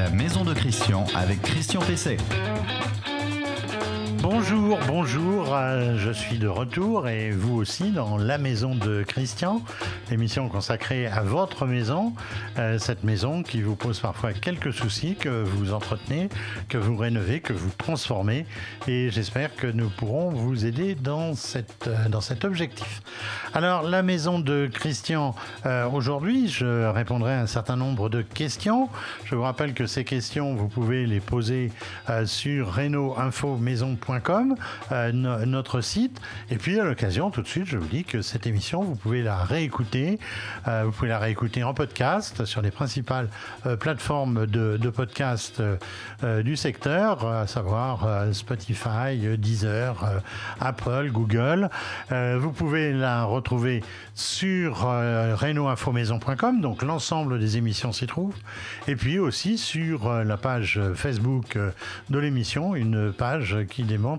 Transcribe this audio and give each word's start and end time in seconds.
La 0.00 0.08
maison 0.08 0.44
de 0.44 0.54
Christian 0.54 1.04
avec 1.14 1.42
Christian 1.42 1.80
Pesset. 1.80 2.16
Bonjour, 4.32 4.78
bonjour, 4.86 5.56
euh, 5.56 5.96
je 5.98 6.12
suis 6.12 6.38
de 6.38 6.46
retour 6.46 7.08
et 7.08 7.32
vous 7.32 7.56
aussi 7.56 7.90
dans 7.90 8.16
la 8.16 8.38
maison 8.38 8.76
de 8.76 9.02
Christian, 9.02 9.60
l'émission 10.08 10.48
consacrée 10.48 11.08
à 11.08 11.22
votre 11.22 11.66
maison, 11.66 12.12
euh, 12.56 12.78
cette 12.78 13.02
maison 13.02 13.42
qui 13.42 13.60
vous 13.60 13.74
pose 13.74 13.98
parfois 13.98 14.32
quelques 14.32 14.72
soucis, 14.72 15.16
que 15.16 15.42
vous 15.42 15.72
entretenez, 15.72 16.28
que 16.68 16.78
vous 16.78 16.96
rénovez, 16.96 17.40
que 17.40 17.52
vous 17.52 17.72
transformez 17.76 18.46
et 18.86 19.10
j'espère 19.10 19.56
que 19.56 19.66
nous 19.66 19.88
pourrons 19.88 20.30
vous 20.30 20.64
aider 20.64 20.94
dans, 20.94 21.34
cette, 21.34 21.88
euh, 21.88 22.08
dans 22.08 22.20
cet 22.20 22.44
objectif. 22.44 23.02
Alors 23.52 23.82
la 23.82 24.04
maison 24.04 24.38
de 24.38 24.70
Christian, 24.72 25.34
aujourd'hui 25.92 26.46
je 26.46 26.86
répondrai 26.86 27.34
à 27.34 27.40
un 27.40 27.46
certain 27.48 27.74
nombre 27.74 28.08
de 28.08 28.22
questions. 28.22 28.88
Je 29.24 29.34
vous 29.34 29.42
rappelle 29.42 29.74
que 29.74 29.86
ces 29.86 30.04
questions, 30.04 30.54
vous 30.54 30.68
pouvez 30.68 31.04
les 31.04 31.18
poser 31.18 31.72
sur 32.26 32.76
reno-info-maison.com 32.76 34.19
euh, 34.92 35.12
notre 35.12 35.80
site. 35.80 36.20
Et 36.50 36.56
puis 36.56 36.78
à 36.78 36.84
l'occasion, 36.84 37.30
tout 37.30 37.42
de 37.42 37.46
suite, 37.46 37.66
je 37.66 37.78
vous 37.78 37.86
dis 37.86 38.04
que 38.04 38.22
cette 38.22 38.46
émission, 38.46 38.82
vous 38.82 38.94
pouvez 38.94 39.22
la 39.22 39.36
réécouter. 39.36 40.18
Euh, 40.68 40.82
vous 40.84 40.92
pouvez 40.92 41.08
la 41.08 41.18
réécouter 41.18 41.62
en 41.62 41.74
podcast 41.74 42.44
sur 42.44 42.62
les 42.62 42.70
principales 42.70 43.28
euh, 43.66 43.76
plateformes 43.76 44.46
de, 44.46 44.90
podcast 44.90 45.62
du 46.42 46.56
secteur, 46.56 47.26
à 47.26 47.46
savoir 47.46 48.26
Spotify, 48.32 49.16
Deezer, 49.38 50.20
Apple, 50.60 51.10
Google. 51.12 51.70
vous 52.10 52.50
pouvez 52.50 52.92
la 52.92 53.24
retrouver 53.24 53.84
sur 54.14 54.80
reno-info-maison.com, 54.80 56.60
donc 56.60 56.82
l'ensemble 56.82 57.38
des 57.38 57.56
émissions 57.56 57.92
s'y 57.92 58.06
trouve. 58.06 58.34
Et 58.88 58.96
puis 58.96 59.20
aussi 59.20 59.58
sur 59.58 60.12
la 60.12 60.36
page 60.36 60.80
Facebook 60.94 61.56
de 62.10 62.18
l'émission, 62.18 62.74
une 62.74 63.12
page 63.12 63.58
qui 63.70 63.84
démontre 63.84 64.09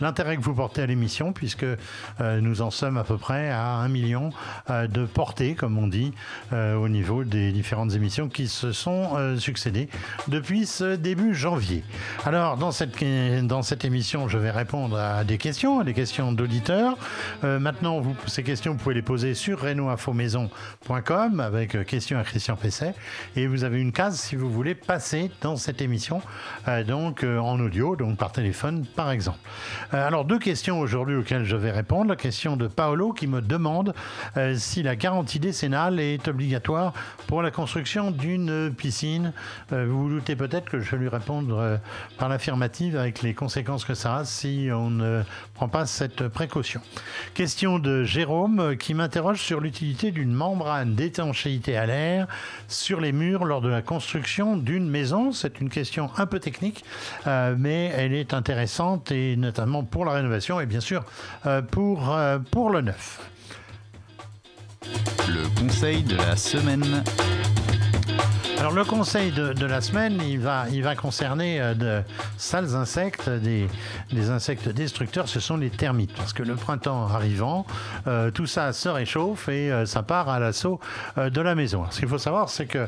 l'intérêt 0.00 0.36
que 0.36 0.42
vous 0.42 0.54
portez 0.54 0.82
à 0.82 0.86
l'émission, 0.86 1.32
puisque 1.32 1.64
euh, 1.64 2.40
nous 2.40 2.62
en 2.62 2.70
sommes 2.70 2.98
à 2.98 3.04
peu 3.04 3.16
près 3.16 3.50
à 3.50 3.74
un 3.74 3.88
million 3.88 4.30
euh, 4.70 4.86
de 4.86 5.04
portées, 5.04 5.54
comme 5.54 5.78
on 5.78 5.86
dit, 5.86 6.12
euh, 6.52 6.74
au 6.74 6.88
niveau 6.88 7.24
des 7.24 7.52
différentes 7.52 7.94
émissions 7.94 8.28
qui 8.28 8.48
se 8.48 8.72
sont 8.72 9.38
succédées 9.38 9.88
depuis 10.28 10.66
ce 10.66 10.96
début 10.96 11.34
janvier. 11.34 11.84
Alors, 12.24 12.56
dans 12.56 12.72
cette, 12.72 12.92
dans 13.46 13.62
cette 13.62 13.84
émission, 13.84 14.28
je 14.28 14.38
vais 14.38 14.50
répondre 14.50 14.98
à 14.98 15.24
des 15.24 15.38
questions, 15.38 15.80
à 15.80 15.84
des 15.84 15.94
questions 15.94 16.32
d'auditeurs. 16.32 16.96
maintenant, 17.42 18.02
ces 18.26 18.42
questions, 18.42 18.72
vous 18.72 18.78
pouvez 18.78 18.94
les 18.94 19.02
poser 19.02 19.34
sur 19.34 19.60
renoinfomaison.com 19.60 21.40
avec 21.40 21.84
questions 21.86 22.18
à 22.18 22.24
Christian 22.24 22.56
Pesset. 22.56 22.94
Et 23.36 23.46
vous 23.46 23.64
avez 23.64 23.80
une 23.80 23.92
case 23.92 24.18
si 24.18 24.36
vous 24.36 24.50
voulez 24.50 24.74
passer 24.74 25.30
dans 25.40 25.56
cette 25.56 25.80
émission, 25.80 26.22
donc 26.86 27.24
en 27.24 27.58
audio, 27.60 27.96
donc 27.96 28.18
par 28.18 28.32
téléphone, 28.32 28.84
par 28.96 29.10
exemple. 29.10 29.21
Euh, 29.30 30.06
alors, 30.06 30.24
deux 30.24 30.38
questions 30.38 30.80
aujourd'hui 30.80 31.16
auxquelles 31.16 31.44
je 31.44 31.56
vais 31.56 31.70
répondre. 31.70 32.10
La 32.10 32.16
question 32.16 32.56
de 32.56 32.66
Paolo 32.66 33.12
qui 33.12 33.26
me 33.26 33.40
demande 33.40 33.94
euh, 34.36 34.54
si 34.56 34.82
la 34.82 34.96
garantie 34.96 35.38
décennale 35.38 36.00
est 36.00 36.26
obligatoire 36.28 36.92
pour 37.26 37.42
la 37.42 37.50
construction 37.50 38.10
d'une 38.10 38.72
piscine. 38.76 39.32
Euh, 39.72 39.86
vous 39.88 40.02
vous 40.04 40.08
doutez 40.10 40.36
peut-être 40.36 40.68
que 40.68 40.80
je 40.80 40.90
vais 40.92 40.98
lui 40.98 41.08
répondre 41.08 41.78
par 42.18 42.28
l'affirmative 42.28 42.96
avec 42.96 43.22
les 43.22 43.34
conséquences 43.34 43.84
que 43.84 43.94
ça 43.94 44.16
a 44.16 44.24
si 44.24 44.68
on 44.72 44.90
ne 44.90 45.22
prend 45.54 45.68
pas 45.68 45.86
cette 45.86 46.28
précaution. 46.28 46.80
Question 47.34 47.78
de 47.78 48.04
Jérôme 48.04 48.76
qui 48.76 48.94
m'interroge 48.94 49.40
sur 49.40 49.60
l'utilité 49.60 50.10
d'une 50.10 50.32
membrane 50.32 50.94
d'étanchéité 50.94 51.76
à 51.76 51.86
l'air 51.86 52.26
sur 52.68 53.00
les 53.00 53.12
murs 53.12 53.44
lors 53.44 53.60
de 53.60 53.68
la 53.68 53.82
construction 53.82 54.56
d'une 54.56 54.88
maison. 54.88 55.32
C'est 55.32 55.60
une 55.60 55.70
question 55.70 56.10
un 56.16 56.26
peu 56.26 56.40
technique, 56.40 56.84
mais 57.26 57.92
elle 57.96 58.12
est 58.12 58.34
intéressante 58.34 59.01
et 59.10 59.36
notamment 59.36 59.82
pour 59.84 60.04
la 60.04 60.12
rénovation 60.12 60.60
et 60.60 60.66
bien 60.66 60.80
sûr 60.80 61.04
euh, 61.46 61.62
euh, 61.76 62.38
pour 62.38 62.70
le 62.70 62.80
neuf. 62.80 63.20
Le 65.28 65.60
conseil 65.60 66.02
de 66.02 66.16
la 66.16 66.36
semaine. 66.36 67.02
Alors 68.62 68.74
le 68.74 68.84
conseil 68.84 69.32
de, 69.32 69.66
la 69.66 69.80
semaine, 69.80 70.22
il 70.24 70.38
va, 70.38 70.94
concerner 70.94 71.60
euh, 71.60 71.74
de 71.74 72.00
sales 72.36 72.76
insectes, 72.76 73.28
des, 73.28 73.66
insectes 74.30 74.68
destructeurs, 74.68 75.26
ce 75.26 75.40
sont 75.40 75.56
les 75.56 75.68
termites. 75.68 76.12
Parce 76.12 76.32
que 76.32 76.44
le 76.44 76.54
printemps 76.54 77.08
arrivant, 77.08 77.66
euh, 78.06 78.30
tout 78.30 78.46
ça 78.46 78.72
se 78.72 78.88
réchauffe 78.88 79.48
et 79.48 79.72
euh, 79.72 79.84
ça 79.84 80.04
part 80.04 80.28
à 80.28 80.38
l'assaut 80.38 80.78
de 81.16 81.40
la 81.40 81.56
maison. 81.56 81.86
ce 81.90 81.98
qu'il 81.98 82.08
faut 82.08 82.18
savoir, 82.18 82.50
c'est 82.50 82.66
que 82.66 82.86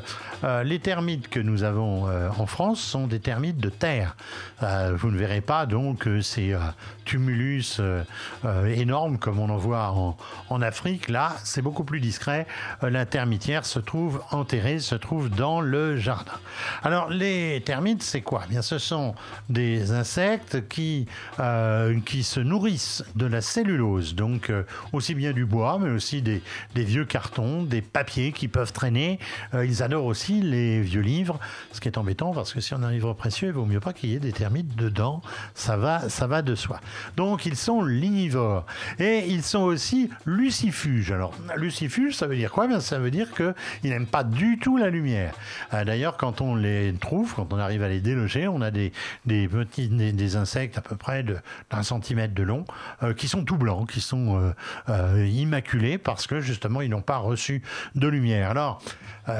les 0.63 0.79
termites 0.79 1.27
que 1.27 1.41
nous 1.41 1.63
avons 1.63 2.05
en 2.05 2.45
France 2.45 2.79
sont 2.79 3.05
des 3.05 3.19
termites 3.19 3.57
de 3.57 3.69
terre. 3.69 4.15
vous 4.61 5.11
ne 5.11 5.17
verrez 5.17 5.41
pas 5.41 5.65
donc 5.65 6.07
ces 6.21 6.55
tumulus 7.05 7.79
énormes 8.67 9.17
comme 9.17 9.39
on 9.39 9.49
en 9.49 9.57
voit 9.57 9.91
en, 10.49 10.61
Afrique. 10.61 11.09
Là, 11.09 11.35
c'est 11.43 11.61
beaucoup 11.61 11.83
plus 11.83 11.99
discret. 11.99 12.47
la 12.81 13.05
termitière 13.05 13.65
se 13.65 13.79
trouve 13.79 14.21
enterrée, 14.31 14.79
se 14.79 14.95
trouve 14.95 15.29
dans 15.29 15.61
le 15.61 15.97
jardin. 15.97 16.39
Alors 16.85 17.09
les 17.09 17.63
termites, 17.65 18.03
c'est 18.03 18.21
quoi? 18.21 18.43
Eh 18.45 18.49
Bien, 18.51 18.61
ce 18.61 18.77
sont 18.77 19.15
des 19.49 19.91
insectes 19.91 20.67
qui, 20.67 21.07
euh, 21.39 21.99
qui 22.05 22.21
se 22.21 22.39
nourrissent 22.39 23.03
de 23.15 23.25
la 23.25 23.41
cellulose, 23.41 24.13
donc 24.13 24.51
euh, 24.51 24.61
aussi 24.93 25.15
bien 25.15 25.31
du 25.31 25.45
bois, 25.45 25.79
mais 25.81 25.89
aussi 25.89 26.21
des, 26.21 26.43
vieux 26.75 27.05
cartons, 27.05 27.63
des 27.63 27.81
papiers 27.81 28.31
qui 28.33 28.47
peuvent 28.47 28.71
traîner. 28.71 29.17
Euh, 29.55 29.65
ils 29.65 29.81
adorent 29.81 30.05
aussi 30.05 30.43
les 30.43 30.79
vieux 30.79 31.01
livres, 31.01 31.39
ce 31.71 31.81
qui 31.81 31.87
est 31.87 31.97
embêtant 31.97 32.35
parce 32.35 32.53
que 32.53 32.61
si 32.61 32.75
on 32.75 32.83
a 32.83 32.85
un 32.85 32.91
livre 32.91 33.13
précieux, 33.13 33.47
il 33.47 33.53
vaut 33.55 33.65
mieux 33.65 33.79
pas 33.79 33.91
qu'il 33.91 34.11
y 34.11 34.15
ait 34.15 34.19
des 34.19 34.31
termites 34.31 34.75
dedans. 34.75 35.23
Ça 35.55 35.77
va, 35.77 36.07
ça 36.07 36.27
va 36.27 36.43
de 36.43 36.53
soi. 36.53 36.79
Donc 37.17 37.47
ils 37.47 37.55
sont 37.55 37.81
lignivores 37.81 38.67
et 38.99 39.25
ils 39.27 39.41
sont 39.41 39.63
aussi 39.63 40.11
lucifuges. 40.27 41.11
Alors 41.11 41.33
lucifuges, 41.55 42.15
ça 42.15 42.27
veut 42.27 42.35
dire 42.35 42.51
quoi? 42.51 42.67
Bien, 42.67 42.79
ça 42.79 42.99
veut 42.99 43.09
dire 43.09 43.29
qu'ils 43.33 43.89
n'aiment 43.89 44.05
pas 44.05 44.23
du 44.23 44.59
tout 44.59 44.77
la 44.77 44.91
lumière. 44.91 45.33
D'ailleurs, 45.71 46.15
quand 46.17 46.41
on 46.41 46.53
les 46.53 46.74
trouve, 46.99 47.33
quand 47.35 47.51
on 47.53 47.57
arrive 47.57 47.83
à 47.83 47.89
les 47.89 48.01
déloger, 48.01 48.47
on 48.47 48.61
a 48.61 48.71
des, 48.71 48.91
petits 49.25 49.87
des, 49.89 50.35
insectes 50.35 50.77
à 50.77 50.81
peu 50.81 50.95
près 50.95 51.23
d'un 51.23 51.83
centimètre 51.83 52.33
de 52.33 52.43
long 52.43 52.65
euh, 53.03 53.13
qui 53.13 53.27
sont 53.27 53.43
tout 53.43 53.57
blancs, 53.57 53.89
qui 53.89 54.01
sont 54.01 54.53
euh, 54.89 55.27
immaculés 55.27 55.97
parce 55.97 56.27
que 56.27 56.39
justement 56.39 56.81
ils 56.81 56.89
n'ont 56.89 57.01
pas 57.01 57.17
reçu 57.17 57.61
de 57.95 58.07
lumière. 58.07 58.49
Alors, 58.49 58.81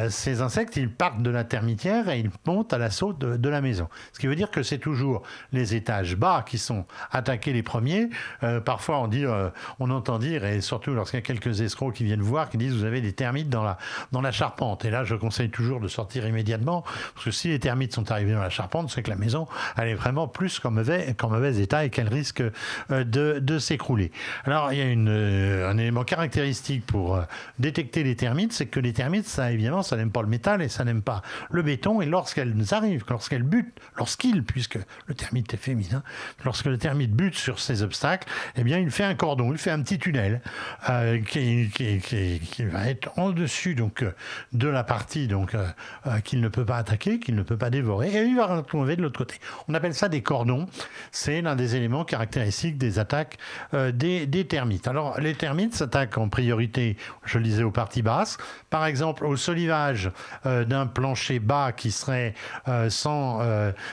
ces 0.09 0.41
insectes, 0.41 0.77
ils 0.77 0.89
partent 0.89 1.21
de 1.21 1.29
la 1.29 1.43
termitière 1.43 2.09
et 2.09 2.19
ils 2.19 2.31
montent 2.47 2.73
à 2.73 2.79
l'assaut 2.79 3.13
de, 3.13 3.49
la 3.49 3.61
maison. 3.61 3.87
Ce 4.13 4.19
qui 4.19 4.25
veut 4.25 4.35
dire 4.35 4.49
que 4.49 4.63
c'est 4.63 4.79
toujours 4.79 5.21
les 5.51 5.75
étages 5.75 6.15
bas 6.15 6.43
qui 6.47 6.57
sont 6.57 6.85
attaqués 7.11 7.53
les 7.53 7.61
premiers. 7.61 8.09
parfois, 8.65 8.99
on 8.99 9.07
dit, 9.07 9.25
on 9.79 9.89
entend 9.91 10.17
dire, 10.17 10.43
et 10.43 10.61
surtout 10.61 10.95
lorsqu'il 10.95 11.19
y 11.19 11.23
a 11.23 11.25
quelques 11.25 11.61
escrocs 11.61 11.93
qui 11.93 12.03
viennent 12.03 12.21
voir, 12.21 12.49
qui 12.49 12.57
disent 12.57 12.73
vous 12.73 12.83
avez 12.83 13.01
des 13.01 13.13
termites 13.13 13.49
dans 13.49 13.63
la, 13.63 13.77
dans 14.11 14.21
la 14.21 14.31
charpente. 14.31 14.85
Et 14.85 14.89
là, 14.89 15.03
je 15.03 15.15
conseille 15.15 15.49
toujours 15.49 15.79
de 15.79 15.87
sortir 15.87 16.25
immédiatement, 16.27 16.83
parce 17.13 17.24
que 17.25 17.31
si 17.31 17.47
les 17.47 17.59
termites 17.59 17.93
sont 17.93 18.11
arrivés 18.11 18.33
dans 18.33 18.41
la 18.41 18.51
charpente, 18.51 18.91
c'est 18.91 19.01
que 19.01 19.09
la 19.09 19.15
maison, 19.15 19.47
elle 19.77 19.87
est 19.87 19.95
vraiment 19.95 20.27
plus 20.27 20.59
qu'en 20.59 20.69
mauvais, 20.69 21.15
mauvais 21.23 21.57
état 21.57 21.83
et 21.83 21.89
qu'elle 21.89 22.07
risque 22.07 22.43
euh, 22.91 23.03
de, 23.03 23.39
de 23.39 23.57
s'écrouler. 23.57 24.11
Alors, 24.43 24.71
il 24.71 24.77
y 24.77 24.81
a 24.81 24.85
une, 24.85 25.09
euh, 25.09 25.67
un 25.67 25.77
élément 25.79 26.03
caractéristique 26.03 26.85
pour 26.85 27.15
euh, 27.15 27.23
détecter 27.57 28.03
les 28.03 28.15
termites, 28.15 28.53
c'est 28.53 28.67
que 28.67 28.79
les 28.79 28.93
termites, 28.93 29.27
ça 29.27 29.51
évidemment, 29.51 29.81
ça 29.81 29.97
n'aime 29.97 30.11
pas 30.11 30.21
le 30.21 30.27
métal 30.27 30.61
et 30.61 30.69
ça 30.69 30.83
n'aime 30.83 31.01
pas 31.01 31.23
le 31.49 31.63
béton, 31.63 31.99
et 31.99 32.05
lorsqu'elles 32.05 32.53
arrivent, 32.71 33.03
lorsqu'elles 33.09 33.43
butent, 33.43 33.79
lorsqu'il, 33.97 34.43
puisque 34.43 34.77
le 35.07 35.15
termite 35.15 35.51
est 35.55 35.57
féminin, 35.57 36.03
lorsque 36.43 36.65
le 36.65 36.77
termite 36.77 37.11
bute 37.11 37.35
sur 37.35 37.59
ces 37.59 37.81
obstacles, 37.81 38.27
eh 38.55 38.63
bien, 38.63 38.77
il 38.77 38.91
fait 38.91 39.03
un 39.03 39.15
cordon, 39.15 39.51
il 39.51 39.57
fait 39.57 39.71
un 39.71 39.81
petit 39.81 39.97
tunnel 39.97 40.41
qui, 41.27 41.71
va 42.65 42.87
être 42.87 43.09
en 43.17 43.31
dessus 43.31 43.73
donc 43.73 44.05
de 44.53 44.67
la 44.67 44.83
partie 44.83 45.27
qu'il 46.23 46.41
ne 46.41 46.47
peut 46.49 46.65
pas 46.65 46.77
attaquer, 46.77 47.04
qu'il 47.19 47.35
ne 47.35 47.43
peut 47.43 47.57
pas 47.57 47.69
dévorer, 47.69 48.09
et 48.09 48.23
il 48.23 48.35
va 48.35 48.47
retrouver 48.47 48.95
de 48.95 49.01
l'autre 49.01 49.17
côté. 49.17 49.35
On 49.67 49.73
appelle 49.73 49.93
ça 49.93 50.09
des 50.09 50.21
cordons. 50.21 50.65
C'est 51.11 51.41
l'un 51.41 51.55
des 51.55 51.75
éléments 51.75 52.05
caractéristiques 52.05 52.77
des 52.77 52.99
attaques 52.99 53.37
euh, 53.73 53.91
des, 53.91 54.47
termites. 54.47 54.87
Alors, 54.87 55.19
les 55.19 55.33
termites 55.33 55.75
s'attaquent 55.75 56.17
en 56.17 56.29
priorité, 56.29 56.97
je 57.23 57.37
le 57.37 57.43
disais, 57.43 57.63
aux 57.63 57.71
parties 57.71 58.01
basses. 58.01 58.37
Par 58.69 58.85
exemple, 58.85 59.25
au 59.25 59.35
solivage 59.37 60.11
euh, 60.45 60.65
d'un 60.65 60.87
plancher 60.87 61.39
bas 61.39 61.71
qui 61.71 61.91
serait 61.91 62.33
sans, 62.89 63.39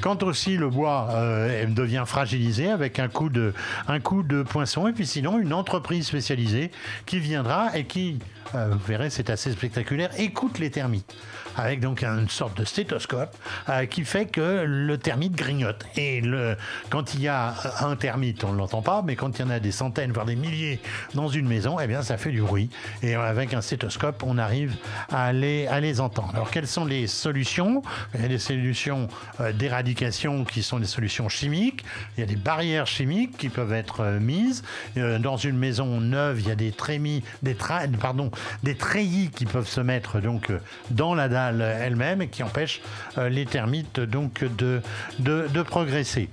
Quand 0.00 0.22
aussi 0.22 0.56
le 0.56 0.68
bois 0.68 1.08
euh, 1.12 1.66
devient 1.66 2.04
fragilisé 2.06 2.70
avec 2.70 2.98
un 2.98 3.08
coup, 3.08 3.28
de, 3.28 3.54
un 3.88 4.00
coup 4.00 4.22
de 4.22 4.42
poinçon, 4.42 4.88
et 4.88 4.92
puis 4.92 5.06
sinon 5.06 5.38
une 5.38 5.52
entreprise 5.52 6.06
spécialisée 6.06 6.70
qui 7.06 7.18
viendra 7.18 7.76
et 7.76 7.84
qui, 7.84 8.18
euh, 8.54 8.68
vous 8.72 8.86
verrez, 8.86 9.10
c'est 9.10 9.30
assez 9.30 9.52
spectaculaire, 9.52 10.10
écoute 10.18 10.58
les 10.58 10.70
termites 10.70 11.14
avec 11.56 11.80
donc 11.80 12.04
une 12.04 12.28
sorte 12.28 12.58
de 12.58 12.64
stéthoscope 12.64 13.34
euh, 13.68 13.86
qui 13.86 14.04
fait 14.04 14.26
que 14.26 14.64
le 14.66 14.98
termite 14.98 15.34
grignote. 15.34 15.86
Et 15.96 16.20
le, 16.20 16.56
quand 16.90 17.14
il 17.14 17.22
y 17.22 17.28
a 17.28 17.54
un 17.80 17.96
termite, 17.96 18.44
on 18.44 18.52
ne 18.52 18.58
l'entend 18.58 18.82
pas, 18.82 19.02
mais 19.02 19.16
quand 19.16 19.38
il 19.38 19.42
y 19.42 19.44
en 19.44 19.50
a 19.50 19.58
des 19.58 19.72
centaines, 19.72 20.12
voire 20.12 20.26
des 20.26 20.36
milliers 20.36 20.80
dans 21.14 21.28
une 21.28 21.48
maison, 21.48 21.78
eh 21.80 21.86
bien 21.86 22.02
ça 22.02 22.16
fait 22.16 22.30
du 22.30 22.42
bruit. 22.42 22.70
Et 23.02 23.14
avec 23.14 23.54
un 23.54 23.60
stéthoscope, 23.60 24.22
on 24.24 24.38
arrive 24.38 24.76
à 25.10 25.32
les, 25.32 25.66
à 25.66 25.80
les 25.80 26.00
entendre. 26.00 26.32
Alors 26.34 26.50
quelles 26.50 26.66
sont 26.66 26.84
les 26.84 27.06
solutions? 27.06 27.82
Il 28.14 28.22
y 28.22 28.24
a 28.24 28.28
des 28.28 28.38
solutions 28.38 29.08
euh, 29.40 29.52
qui 29.94 30.62
sont 30.62 30.78
des 30.78 30.86
solutions 30.86 31.28
chimiques. 31.28 31.84
Il 32.16 32.20
y 32.20 32.22
a 32.22 32.26
des 32.26 32.36
barrières 32.36 32.86
chimiques 32.86 33.36
qui 33.36 33.48
peuvent 33.48 33.72
être 33.72 34.00
euh, 34.00 34.20
mises. 34.20 34.62
dans 34.96 35.36
une 35.36 35.56
maison 35.56 36.00
neuve, 36.00 36.40
il 36.40 36.48
y 36.48 36.50
a 36.50 36.56
des 36.56 36.72
trémies, 36.72 37.22
des, 37.42 37.56
pardon, 38.00 38.30
des 38.62 38.74
treillis 38.74 39.30
qui 39.30 39.44
peuvent 39.46 39.68
se 39.68 39.80
mettre 39.80 40.20
donc 40.20 40.50
dans 40.90 41.14
la 41.14 41.28
dalle 41.28 41.60
elle-même 41.60 42.22
et 42.22 42.28
qui 42.28 42.42
empêche 42.42 42.80
euh, 43.18 43.28
les 43.28 43.46
termites 43.46 44.00
donc 44.00 44.44
de, 44.56 44.82
de 45.18 45.62
progresser. 45.62 46.28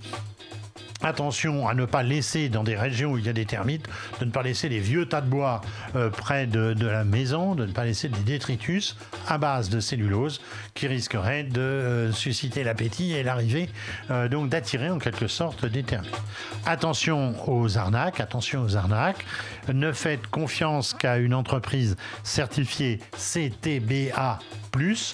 Attention 1.04 1.68
à 1.68 1.74
ne 1.74 1.84
pas 1.84 2.02
laisser 2.02 2.48
dans 2.48 2.64
des 2.64 2.78
régions 2.78 3.12
où 3.12 3.18
il 3.18 3.26
y 3.26 3.30
a 3.30 3.34
des 3.34 3.46
termites, 3.46 3.86
de 4.22 4.26
ne 4.26 4.32
pas 4.32 4.42
laisser 4.42 4.70
les 4.70 4.80
vieux 4.80 5.06
tas 5.06 5.20
de 5.20 5.30
bois 5.30 5.60
euh, 5.96 6.10
près 6.10 6.48
de, 6.48 6.74
la 6.80 7.04
maison, 7.04 7.56
de 7.56 7.66
ne 7.66 7.72
pas 7.74 7.84
laisser 7.84 8.08
des 8.08 8.22
détritus 8.22 8.96
à 9.28 9.38
base 9.38 9.70
de 9.70 9.82
cellulose 9.82 10.42
qui 10.74 10.88
risqueraient 10.88 11.44
de 11.44 11.60
euh, 11.62 12.12
susciter 12.14 12.64
l'appétit 12.64 13.12
et 13.14 13.24
l'arrivée 13.24 13.70
euh, 14.12 14.30
donc 14.30 14.50
d'attirer 14.50 14.90
en 14.90 14.98
quelque 14.98 15.28
sorte 15.28 15.66
des 15.66 15.84
termites. 15.84 16.16
Attention 16.66 17.36
aux 17.50 17.78
arnaques, 17.78 18.22
attention 18.22 18.64
aux 18.64 18.78
arnaques. 18.78 19.26
Ne 19.74 19.92
faites 19.92 20.28
confiance 20.28 20.94
qu'à 20.94 21.18
une 21.18 21.34
entreprise 21.34 21.98
certifiée 22.24 23.00
CTBA 23.18 24.40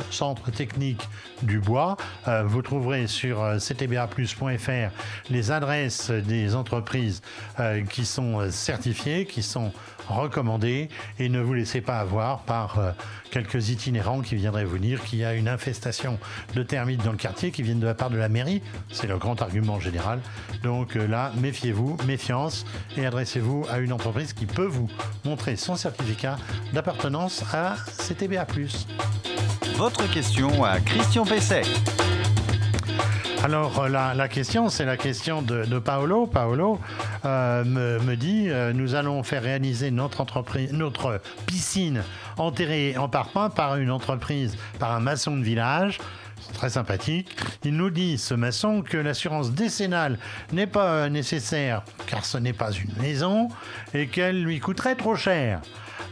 Centre 0.10 0.52
technique 0.52 1.08
du 1.44 1.60
bois. 1.60 1.98
vous 2.46 2.62
trouverez 2.62 3.08
sur 3.08 3.58
ctba+.fr 3.60 4.90
les 5.30 5.52
adresses 5.52 6.12
des 6.12 6.56
entreprises 6.56 7.22
euh, 7.60 7.84
qui 7.84 8.06
sont 8.06 8.40
euh, 8.40 8.52
certifiées, 8.52 9.26
qui 9.26 9.44
sont 9.44 9.72
recommandées, 10.08 10.90
et 11.20 11.30
ne 11.30 11.40
vous 11.40 11.54
laissez 11.54 11.82
pas 11.82 12.00
avoir 12.00 12.40
par 12.40 12.80
euh, 12.80 12.92
quelques 13.32 13.70
itinérants 13.70 14.22
qui 14.22 14.36
viendraient 14.36 14.66
vous 14.66 14.78
dire 14.78 15.04
qu'il 15.04 15.20
y 15.20 15.26
a 15.26 15.34
une 15.34 15.48
infestation 15.48 16.18
de 16.56 16.64
termites 16.64 17.04
dans 17.04 17.12
le 17.12 17.18
quartier 17.18 17.52
qui 17.52 17.64
viennent 17.64 17.80
de 17.80 17.86
la 17.86 17.94
part 17.94 18.10
de 18.10 18.18
la 18.18 18.30
mairie. 18.30 18.62
C'est 18.92 19.08
le 19.08 19.18
grand 19.18 19.42
argument 19.42 19.80
général. 19.80 20.20
Donc 20.64 20.96
là, 20.96 21.32
méfiez-vous, 21.38 21.98
méfiance, 22.08 22.66
et 22.98 23.06
adressez-vous 23.06 23.66
à 23.70 23.80
une 23.80 23.94
entreprise 23.94 24.34
qui 24.34 24.46
peut 24.46 24.66
vous 24.66 24.90
montrer 25.26 25.56
son 25.56 25.76
certificat 25.76 26.38
d'appartenance 26.74 27.44
à 27.54 27.76
CTBA. 28.08 28.46
Votre 29.80 30.12
question 30.12 30.66
à 30.66 30.82
Christian 30.82 31.24
Pesset. 31.24 31.62
Alors 33.46 33.80
euh, 33.80 33.88
la, 33.88 34.28
question, 34.28 34.68
c'est 34.68 34.84
la 34.84 34.98
question 34.98 35.42
de, 35.42 35.80
Paolo. 35.80 36.28
Paolo 36.28 36.82
euh, 37.24 37.64
me, 37.64 38.16
dit, 38.16 38.50
euh, 38.50 38.74
nous 38.74 38.96
allons 38.96 39.24
faire 39.24 39.42
réaliser 39.42 39.90
notre 39.90 40.20
entreprise, 40.20 40.74
notre 40.74 41.22
piscine 41.46 42.04
enterrée 42.38 42.98
en 42.98 43.08
parpaing 43.08 43.50
par 43.50 43.78
une 43.78 43.90
entreprise, 43.90 44.58
par 44.80 44.92
un 44.92 45.00
maçon 45.00 45.38
de 45.38 45.44
village 45.44 46.00
très 46.54 46.72
sympathique. 46.72 47.38
Il 47.64 47.78
nous 47.78 47.90
dit, 47.90 48.18
ce 48.18 48.34
maçon, 48.34 48.82
que 48.82 48.98
l'assurance 48.98 49.54
décennale 49.54 50.20
n'est 50.52 50.68
pas 50.68 51.08
nécessaire 51.08 51.84
car 52.06 52.26
ce 52.26 52.38
n'est 52.38 52.52
pas 52.52 52.74
une 52.74 53.02
maison 53.02 53.48
et 53.94 54.08
qu'elle 54.08 54.44
lui 54.44 54.60
coûterait 54.60 54.96
trop 54.96 55.16
cher. 55.16 55.62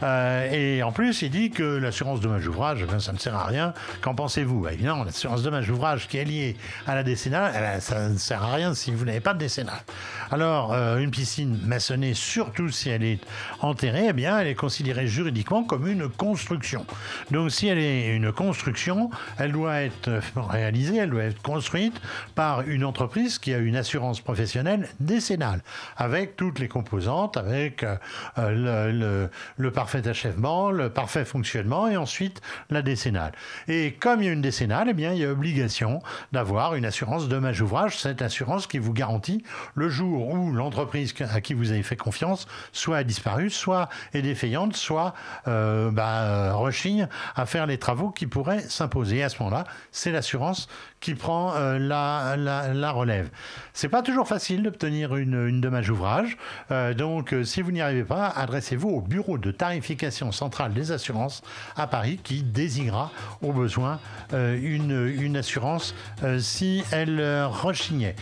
Euh, 0.02 0.50
et 0.52 0.82
en 0.82 0.92
plus, 0.92 1.22
il 1.22 1.30
dit 1.30 1.50
que 1.50 1.62
l'assurance 1.62 2.20
dommage 2.20 2.46
ouvrage, 2.46 2.84
ben, 2.84 3.00
ça 3.00 3.12
ne 3.12 3.18
sert 3.18 3.34
à 3.34 3.44
rien. 3.44 3.74
Qu'en 4.00 4.14
pensez-vous? 4.14 4.60
Ben, 4.60 4.72
Évidemment, 4.72 5.04
l'assurance 5.04 5.42
dommage 5.42 5.70
ouvrage 5.70 6.08
qui 6.08 6.18
est 6.18 6.24
liée 6.24 6.56
à 6.86 6.94
la 6.94 7.02
décennale, 7.02 7.52
eh 7.56 7.58
ben, 7.58 7.80
ça 7.80 8.08
ne 8.08 8.16
sert 8.16 8.42
à 8.42 8.54
rien 8.54 8.74
si 8.74 8.92
vous 8.92 9.04
n'avez 9.04 9.20
pas 9.20 9.34
de 9.34 9.38
décennale. 9.38 9.82
Alors, 10.30 10.72
euh, 10.72 10.98
une 10.98 11.10
piscine 11.10 11.58
maçonnée, 11.64 12.14
surtout 12.14 12.68
si 12.68 12.90
elle 12.90 13.04
est 13.04 13.20
enterrée, 13.60 14.06
eh 14.10 14.12
bien, 14.12 14.38
elle 14.38 14.48
est 14.48 14.54
considérée 14.54 15.06
juridiquement 15.06 15.64
comme 15.64 15.86
une 15.86 16.08
construction. 16.08 16.84
Donc, 17.30 17.50
si 17.50 17.68
elle 17.68 17.78
est 17.78 18.14
une 18.14 18.32
construction, 18.32 19.10
elle 19.38 19.52
doit 19.52 19.82
être 19.82 20.20
réalisée, 20.36 20.96
elle 20.96 21.10
doit 21.10 21.24
être 21.24 21.42
construite 21.42 22.00
par 22.34 22.62
une 22.62 22.84
entreprise 22.84 23.38
qui 23.38 23.52
a 23.54 23.58
une 23.58 23.76
assurance 23.76 24.20
professionnelle 24.20 24.88
décennale, 25.00 25.60
avec 25.96 26.36
toutes 26.36 26.58
les 26.58 26.68
composantes, 26.68 27.36
avec 27.36 27.82
euh, 27.82 27.96
le, 28.36 28.92
le, 28.92 29.30
le 29.56 29.70
parfait 29.88 30.06
achèvement, 30.06 30.70
le 30.70 30.90
parfait 30.90 31.24
fonctionnement 31.24 31.88
et 31.88 31.96
ensuite 31.96 32.42
la 32.68 32.82
décennale. 32.82 33.32
Et 33.68 33.92
comme 33.94 34.20
il 34.20 34.26
y 34.26 34.28
a 34.28 34.32
une 34.32 34.42
décennale, 34.42 34.88
eh 34.90 34.92
bien, 34.92 35.14
il 35.14 35.18
y 35.20 35.24
a 35.24 35.30
obligation 35.30 36.02
d'avoir 36.30 36.74
une 36.74 36.84
assurance 36.84 37.26
dommage 37.26 37.62
ouvrage, 37.62 37.96
cette 37.96 38.20
assurance 38.20 38.66
qui 38.66 38.78
vous 38.78 38.92
garantit 38.92 39.42
le 39.74 39.88
jour 39.88 40.28
où 40.28 40.52
l'entreprise 40.52 41.14
à 41.32 41.40
qui 41.40 41.54
vous 41.54 41.70
avez 41.70 41.82
fait 41.82 41.96
confiance 41.96 42.46
soit 42.70 42.98
a 42.98 43.02
disparu, 43.02 43.48
soit 43.48 43.88
est 44.12 44.20
défaillante, 44.20 44.76
soit 44.76 45.14
euh, 45.46 45.90
bah, 45.90 46.52
rechigne 46.52 47.08
à 47.34 47.46
faire 47.46 47.64
les 47.64 47.78
travaux 47.78 48.10
qui 48.10 48.26
pourraient 48.26 48.60
s'imposer. 48.60 49.22
À 49.22 49.30
ce 49.30 49.42
moment-là, 49.42 49.64
c'est 49.90 50.12
l'assurance 50.12 50.68
qui 51.00 51.14
prend 51.14 51.54
euh, 51.54 51.78
la, 51.78 52.36
la, 52.36 52.90
relève. 52.90 53.28
C'est 53.72 53.88
pas 53.88 54.02
toujours 54.02 54.26
facile 54.26 54.62
d'obtenir 54.62 55.14
une, 55.16 55.46
une 55.46 55.60
dommage 55.60 55.90
ouvrage, 55.90 56.36
euh, 56.70 56.94
donc 56.94 57.32
euh, 57.32 57.44
si 57.44 57.62
vous 57.62 57.70
n'y 57.70 57.80
arrivez 57.80 58.04
pas, 58.04 58.28
adressez-vous 58.28 58.88
au 58.88 59.00
bureau 59.00 59.38
de 59.38 59.50
tarification 59.50 60.32
centrale 60.32 60.72
des 60.72 60.90
assurances 60.90 61.42
à 61.76 61.86
Paris 61.86 62.18
qui 62.22 62.42
désignera 62.42 63.12
au 63.42 63.52
besoin 63.52 64.00
une, 64.32 65.06
une 65.18 65.36
assurance 65.36 65.94
si 66.38 66.82
elle 66.92 67.44
rechignait. 67.46 68.14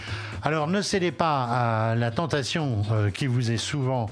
Alors 0.43 0.67
ne 0.69 0.81
cédez 0.81 1.11
pas 1.11 1.45
à 1.45 1.95
la 1.95 2.11
tentation 2.11 2.83
qui 3.15 3.27
vous 3.27 3.51
est 3.51 3.57
souvent 3.57 4.09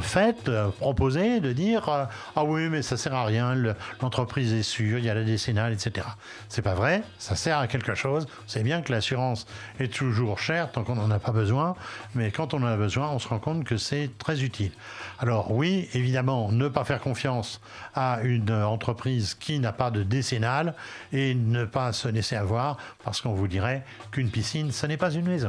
faite, 0.00 0.50
proposée, 0.78 1.40
de 1.40 1.52
dire 1.52 2.08
ah 2.36 2.44
oui 2.44 2.68
mais 2.68 2.82
ça 2.82 2.96
sert 2.96 3.14
à 3.14 3.24
rien, 3.24 3.54
l'entreprise 4.02 4.52
est 4.52 4.62
sûre, 4.62 4.98
il 4.98 5.04
y 5.04 5.10
a 5.10 5.14
la 5.14 5.24
décennale, 5.24 5.72
etc. 5.72 6.06
C'est 6.48 6.62
pas 6.62 6.74
vrai, 6.74 7.02
ça 7.18 7.36
sert 7.36 7.58
à 7.58 7.66
quelque 7.66 7.94
chose 7.94 8.07
c'est 8.46 8.62
bien 8.62 8.82
que 8.82 8.92
l'assurance 8.92 9.46
est 9.78 9.92
toujours 9.92 10.38
chère 10.38 10.70
tant 10.72 10.84
qu'on 10.84 10.96
n'en 10.96 11.10
a 11.10 11.18
pas 11.18 11.32
besoin, 11.32 11.74
mais 12.14 12.30
quand 12.30 12.54
on 12.54 12.62
en 12.62 12.66
a 12.66 12.76
besoin, 12.76 13.10
on 13.10 13.18
se 13.18 13.28
rend 13.28 13.38
compte 13.38 13.64
que 13.64 13.76
c'est 13.76 14.10
très 14.18 14.42
utile. 14.42 14.72
Alors 15.18 15.52
oui, 15.52 15.88
évidemment, 15.94 16.50
ne 16.52 16.68
pas 16.68 16.84
faire 16.84 17.00
confiance 17.00 17.60
à 17.94 18.20
une 18.22 18.52
entreprise 18.52 19.34
qui 19.34 19.58
n'a 19.58 19.72
pas 19.72 19.90
de 19.90 20.02
décennale 20.02 20.74
et 21.12 21.34
ne 21.34 21.64
pas 21.64 21.92
se 21.92 22.08
laisser 22.08 22.36
avoir 22.36 22.76
parce 23.04 23.20
qu'on 23.20 23.34
vous 23.34 23.48
dirait 23.48 23.84
qu'une 24.10 24.30
piscine, 24.30 24.72
ce 24.72 24.86
n'est 24.86 24.96
pas 24.96 25.10
une 25.10 25.26
maison. 25.26 25.48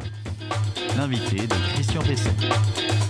L'invité 0.98 1.48
de 1.48 1.74
Christian 1.74 2.02
Besset. 2.04 3.09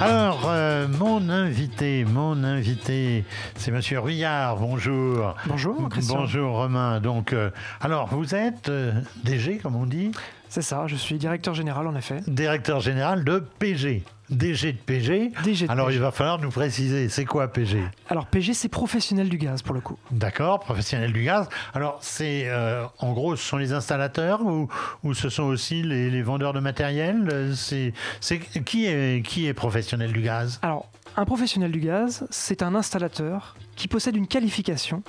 Alors, 0.00 0.48
euh, 0.48 0.88
mon 0.88 1.28
invité, 1.28 2.04
mon 2.04 2.42
invité, 2.42 3.24
c'est 3.56 3.70
Monsieur 3.70 4.00
Ruyard. 4.00 4.56
Bonjour. 4.56 5.34
Bonjour, 5.46 5.88
Christian. 5.88 6.16
Bonjour, 6.16 6.56
Romain. 6.56 7.00
Donc, 7.00 7.32
euh, 7.32 7.50
alors, 7.80 8.08
vous 8.08 8.34
êtes 8.34 8.68
euh, 8.68 8.92
DG, 9.22 9.58
comme 9.58 9.76
on 9.76 9.86
dit? 9.86 10.10
C'est 10.48 10.62
ça, 10.62 10.86
je 10.86 10.96
suis 10.96 11.16
directeur 11.16 11.54
général, 11.54 11.86
en 11.86 11.94
effet. 11.94 12.20
Directeur 12.26 12.80
général 12.80 13.24
de 13.24 13.38
PG. 13.58 14.04
DG 14.30 14.72
de 14.72 14.78
PG. 14.78 15.32
DG 15.44 15.66
de 15.66 15.70
Alors 15.72 15.86
PG. 15.88 15.96
il 15.98 16.02
va 16.02 16.10
falloir 16.10 16.38
nous 16.40 16.50
préciser, 16.50 17.08
c'est 17.08 17.24
quoi 17.24 17.48
PG 17.48 17.82
Alors 18.08 18.26
PG, 18.26 18.54
c'est 18.54 18.68
professionnel 18.68 19.28
du 19.28 19.36
gaz 19.38 19.62
pour 19.62 19.74
le 19.74 19.80
coup. 19.80 19.98
D'accord, 20.10 20.60
professionnel 20.60 21.12
du 21.12 21.22
gaz. 21.24 21.48
Alors 21.74 21.98
c'est 22.00 22.44
euh, 22.46 22.84
en 23.00 23.12
gros, 23.12 23.36
ce 23.36 23.44
sont 23.46 23.56
les 23.58 23.72
installateurs 23.72 24.40
ou, 24.44 24.68
ou 25.02 25.14
ce 25.14 25.28
sont 25.28 25.42
aussi 25.44 25.82
les, 25.82 26.10
les 26.10 26.22
vendeurs 26.22 26.52
de 26.52 26.60
matériel? 26.60 27.52
C'est 27.54 27.92
c'est- 28.20 28.38
qui 28.64 28.86
est 28.86 29.22
qui 29.26 29.46
est 29.46 29.54
professionnel 29.54 30.12
du 30.12 30.22
gaz? 30.22 30.58
Alors, 30.62 30.88
un 31.16 31.24
professionnel 31.26 31.70
du 31.70 31.80
gaz, 31.80 32.26
c'est 32.30 32.62
un 32.62 32.74
installateur 32.74 33.56
qui 33.76 33.88
possède 33.88 34.16
une 34.16 34.26
qualification 34.26 35.02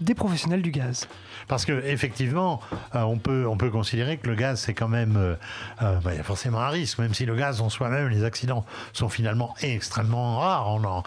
des 0.00 0.14
professionnels 0.14 0.62
du 0.62 0.70
gaz. 0.70 1.08
Parce 1.48 1.64
que 1.64 1.84
effectivement, 1.84 2.60
euh, 2.94 3.02
on 3.02 3.18
peut 3.18 3.46
on 3.48 3.56
peut 3.56 3.70
considérer 3.70 4.16
que 4.18 4.28
le 4.28 4.34
gaz 4.36 4.60
c'est 4.60 4.74
quand 4.74 4.88
même 4.88 5.16
euh, 5.16 5.34
euh, 5.82 5.98
bah, 6.00 6.12
il 6.14 6.16
y 6.16 6.20
a 6.20 6.22
forcément 6.22 6.60
un 6.60 6.68
risque, 6.68 6.98
même 6.98 7.14
si 7.14 7.26
le 7.26 7.34
gaz 7.34 7.60
en 7.60 7.68
soi-même, 7.68 8.08
les 8.08 8.24
accidents 8.24 8.64
sont 8.92 9.08
finalement 9.08 9.54
extrêmement 9.60 10.38
rares. 10.38 10.68
On 10.68 10.84
en, 10.84 11.02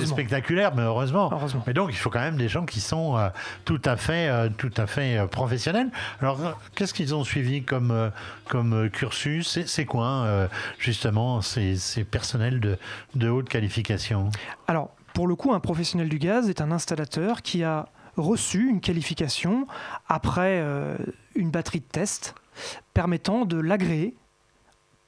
c'est 0.00 0.06
spectaculaire, 0.06 0.74
mais 0.74 0.82
heureusement. 0.82 1.30
Heureusement. 1.32 1.62
Mais 1.66 1.74
donc 1.74 1.90
il 1.90 1.96
faut 1.96 2.10
quand 2.10 2.20
même 2.20 2.36
des 2.36 2.48
gens 2.48 2.64
qui 2.64 2.80
sont 2.80 3.16
euh, 3.16 3.28
tout 3.64 3.80
à 3.84 3.96
fait 3.96 4.50
tout 4.56 4.72
à 4.76 4.86
fait 4.86 5.26
professionnels. 5.30 5.90
Alors 6.20 6.58
qu'est-ce 6.74 6.94
qu'ils 6.94 7.14
ont 7.14 7.24
suivi 7.24 7.62
comme 7.62 8.10
comme 8.48 8.90
cursus? 8.90 9.60
C'est- 9.66 9.84
quoi 9.84 10.48
justement 10.78 11.42
ces, 11.42 11.76
ces 11.76 12.04
personnels 12.04 12.58
de 12.58 12.78
de 13.14 13.28
haute 13.28 13.50
qualification? 13.50 14.30
Alors, 14.66 14.90
pour 15.12 15.26
le 15.26 15.36
coup, 15.36 15.52
un 15.52 15.60
professionnel 15.60 16.08
du 16.08 16.18
gaz 16.18 16.48
est 16.48 16.60
un 16.62 16.72
installateur 16.72 17.42
qui 17.42 17.62
a 17.62 17.86
reçu 18.16 18.68
une 18.68 18.80
qualification 18.80 19.66
après 20.08 20.58
euh, 20.60 20.96
une 21.34 21.50
batterie 21.50 21.80
de 21.80 21.84
test 21.86 22.34
permettant 22.92 23.44
de 23.44 23.58
l'agréer 23.58 24.14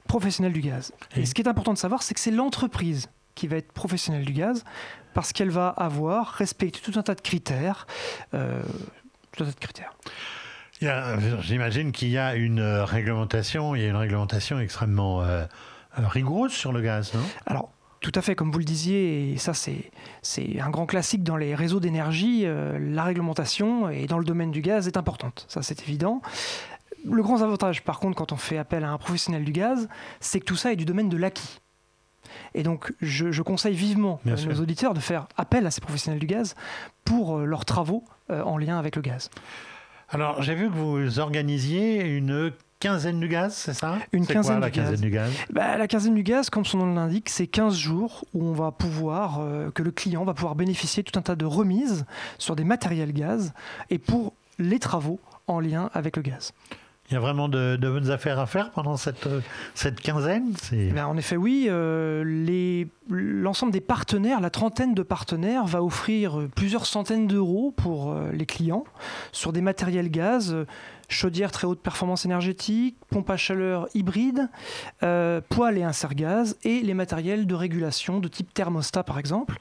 professionnel 0.07 0.53
du 0.53 0.61
gaz. 0.61 0.93
Et 1.15 1.21
Et- 1.21 1.25
ce 1.25 1.33
qui 1.33 1.41
est 1.41 1.47
important 1.47 1.73
de 1.73 1.77
savoir, 1.77 2.03
c'est 2.03 2.13
que 2.13 2.19
c'est 2.19 2.31
l'entreprise 2.31 3.09
qui 3.35 3.47
va 3.47 3.57
être 3.57 3.71
professionnelle 3.71 4.25
du 4.25 4.33
gaz 4.33 4.63
parce 5.13 5.31
qu'elle 5.33 5.49
va 5.49 5.69
avoir 5.69 6.27
respecté 6.27 6.79
tout 6.79 6.97
un 6.97 7.03
tas 7.03 7.15
de 7.15 7.21
critères. 7.21 7.87
euh, 8.33 8.61
tout 9.31 9.43
un 9.43 9.47
tas 9.47 9.53
de 9.53 9.59
critères. 9.59 9.93
A- 10.83 11.17
J'imagine 11.41 11.91
qu'il 11.91 12.09
y 12.09 12.17
a 12.17 12.35
une 12.35 12.59
euh, 12.59 12.85
réglementation, 12.85 13.75
il 13.75 13.81
y 13.81 13.85
a 13.85 13.89
une 13.89 13.95
réglementation 13.95 14.59
extrêmement 14.59 15.21
euh, 15.23 15.45
euh, 15.99 16.07
rigoureuse 16.07 16.51
sur 16.51 16.71
le 16.71 16.81
gaz, 16.81 17.13
non? 17.13 17.21
Alors, 17.45 17.69
tout 17.99 18.11
à 18.15 18.21
fait, 18.21 18.35
comme 18.35 18.51
vous 18.51 18.59
le 18.59 18.65
disiez, 18.65 19.31
et 19.31 19.37
ça 19.37 19.53
c'est 19.53 19.91
c'est 20.21 20.59
un 20.59 20.69
grand 20.69 20.85
classique 20.85 21.23
dans 21.23 21.37
les 21.37 21.55
réseaux 21.55 21.79
d'énergie, 21.79 22.43
euh, 22.45 22.77
la 22.79 23.03
réglementation 23.03 23.89
et 23.89 24.05
dans 24.05 24.19
le 24.19 24.25
domaine 24.25 24.51
du 24.51 24.61
gaz 24.61 24.87
est 24.87 24.97
importante, 24.97 25.45
ça 25.47 25.61
c'est 25.61 25.81
évident. 25.83 26.21
Le 27.05 27.21
grand 27.23 27.41
avantage 27.41 27.83
par 27.83 27.99
contre 27.99 28.15
quand 28.15 28.31
on 28.31 28.37
fait 28.37 28.57
appel 28.57 28.83
à 28.83 28.91
un 28.91 28.97
professionnel 28.97 29.43
du 29.45 29.51
gaz, 29.51 29.87
c'est 30.19 30.39
que 30.39 30.45
tout 30.45 30.55
ça 30.55 30.71
est 30.71 30.75
du 30.75 30.85
domaine 30.85 31.09
de 31.09 31.17
l'acquis. 31.17 31.59
Et 32.53 32.63
donc 32.63 32.93
je, 33.01 33.31
je 33.31 33.41
conseille 33.41 33.75
vivement 33.75 34.19
Bien 34.25 34.35
sûr. 34.35 34.51
nos 34.51 34.59
auditeurs 34.61 34.93
de 34.93 34.99
faire 34.99 35.27
appel 35.37 35.65
à 35.65 35.71
ces 35.71 35.81
professionnels 35.81 36.19
du 36.19 36.27
gaz 36.27 36.55
pour 37.05 37.37
euh, 37.37 37.45
leurs 37.45 37.65
travaux 37.65 38.03
euh, 38.29 38.41
en 38.43 38.57
lien 38.57 38.77
avec 38.77 38.95
le 38.95 39.01
gaz. 39.01 39.29
Alors, 40.09 40.41
j'ai 40.41 40.55
vu 40.55 40.69
que 40.69 40.73
vous 40.73 41.19
organisiez 41.19 42.01
une 42.01 42.51
quinzaine 42.79 43.19
du 43.19 43.27
gaz, 43.27 43.53
c'est 43.55 43.73
ça? 43.73 43.97
Une 44.11 44.25
quinzaine 44.27 44.59
quoi, 44.59 44.67
la 44.67 44.69
du 44.69 44.77
gaz. 44.79 44.85
quinzaine 44.89 45.01
du 45.01 45.09
gaz? 45.09 45.31
Bah, 45.51 45.77
la 45.77 45.87
quinzaine 45.87 46.15
du 46.15 46.23
gaz, 46.23 46.49
comme 46.49 46.65
son 46.65 46.77
nom 46.79 46.93
l'indique, 46.93 47.29
c'est 47.29 47.47
15 47.47 47.75
jours 47.75 48.25
où 48.33 48.45
on 48.45 48.53
va 48.53 48.71
pouvoir, 48.71 49.39
euh, 49.41 49.71
que 49.71 49.83
le 49.83 49.91
client 49.91 50.23
va 50.23 50.33
pouvoir 50.33 50.55
bénéficier 50.55 51.03
de 51.03 51.09
tout 51.09 51.17
un 51.17 51.23
tas 51.23 51.35
de 51.35 51.45
remises 51.45 52.05
sur 52.37 52.55
des 52.55 52.63
matériels 52.63 53.13
gaz 53.13 53.53
et 53.89 53.97
pour 53.97 54.33
les 54.59 54.79
travaux 54.79 55.19
en 55.47 55.59
lien 55.59 55.89
avec 55.93 56.17
le 56.17 56.21
gaz. 56.23 56.51
Il 57.09 57.13
y 57.13 57.15
a 57.15 57.21
vraiment 57.21 57.47
de, 57.47 57.77
de 57.77 57.89
bonnes 57.89 58.11
affaires 58.11 58.37
à 58.37 58.47
faire 58.47 58.71
pendant 58.71 58.97
cette, 58.97 59.27
euh, 59.27 59.39
cette 59.75 60.01
quinzaine? 60.01 60.53
Eh 60.73 60.91
bien, 60.91 61.07
en 61.07 61.15
effet, 61.15 61.37
oui, 61.37 61.67
euh, 61.69 62.21
l'ensemble 63.09 63.71
des 63.71 63.79
partenaires, 63.79 64.41
la 64.41 64.49
trentaine 64.49 64.93
de 64.93 65.03
partenaires, 65.03 65.65
va 65.65 65.81
offrir 65.81 66.47
plusieurs 66.53 66.85
centaines 66.85 67.27
d'euros 67.27 67.73
pour 67.77 68.13
les 68.33 68.45
clients 68.45 68.83
sur 69.31 69.53
des 69.53 69.61
matériels 69.61 70.11
gaz, 70.11 70.53
chaudière 71.07 71.51
très 71.51 71.67
haute 71.67 71.81
performance 71.81 72.25
énergétique, 72.25 72.97
pompe 73.09 73.29
à 73.29 73.37
chaleur 73.37 73.87
hybride, 73.93 74.49
euh, 75.03 75.41
poêle 75.49 75.77
et 75.77 75.83
insert 75.83 76.15
gaz, 76.15 76.57
et 76.63 76.81
les 76.81 76.93
matériels 76.93 77.47
de 77.47 77.55
régulation 77.55 78.19
de 78.19 78.27
type 78.27 78.53
thermostat 78.53 79.03
par 79.03 79.19
exemple. 79.19 79.57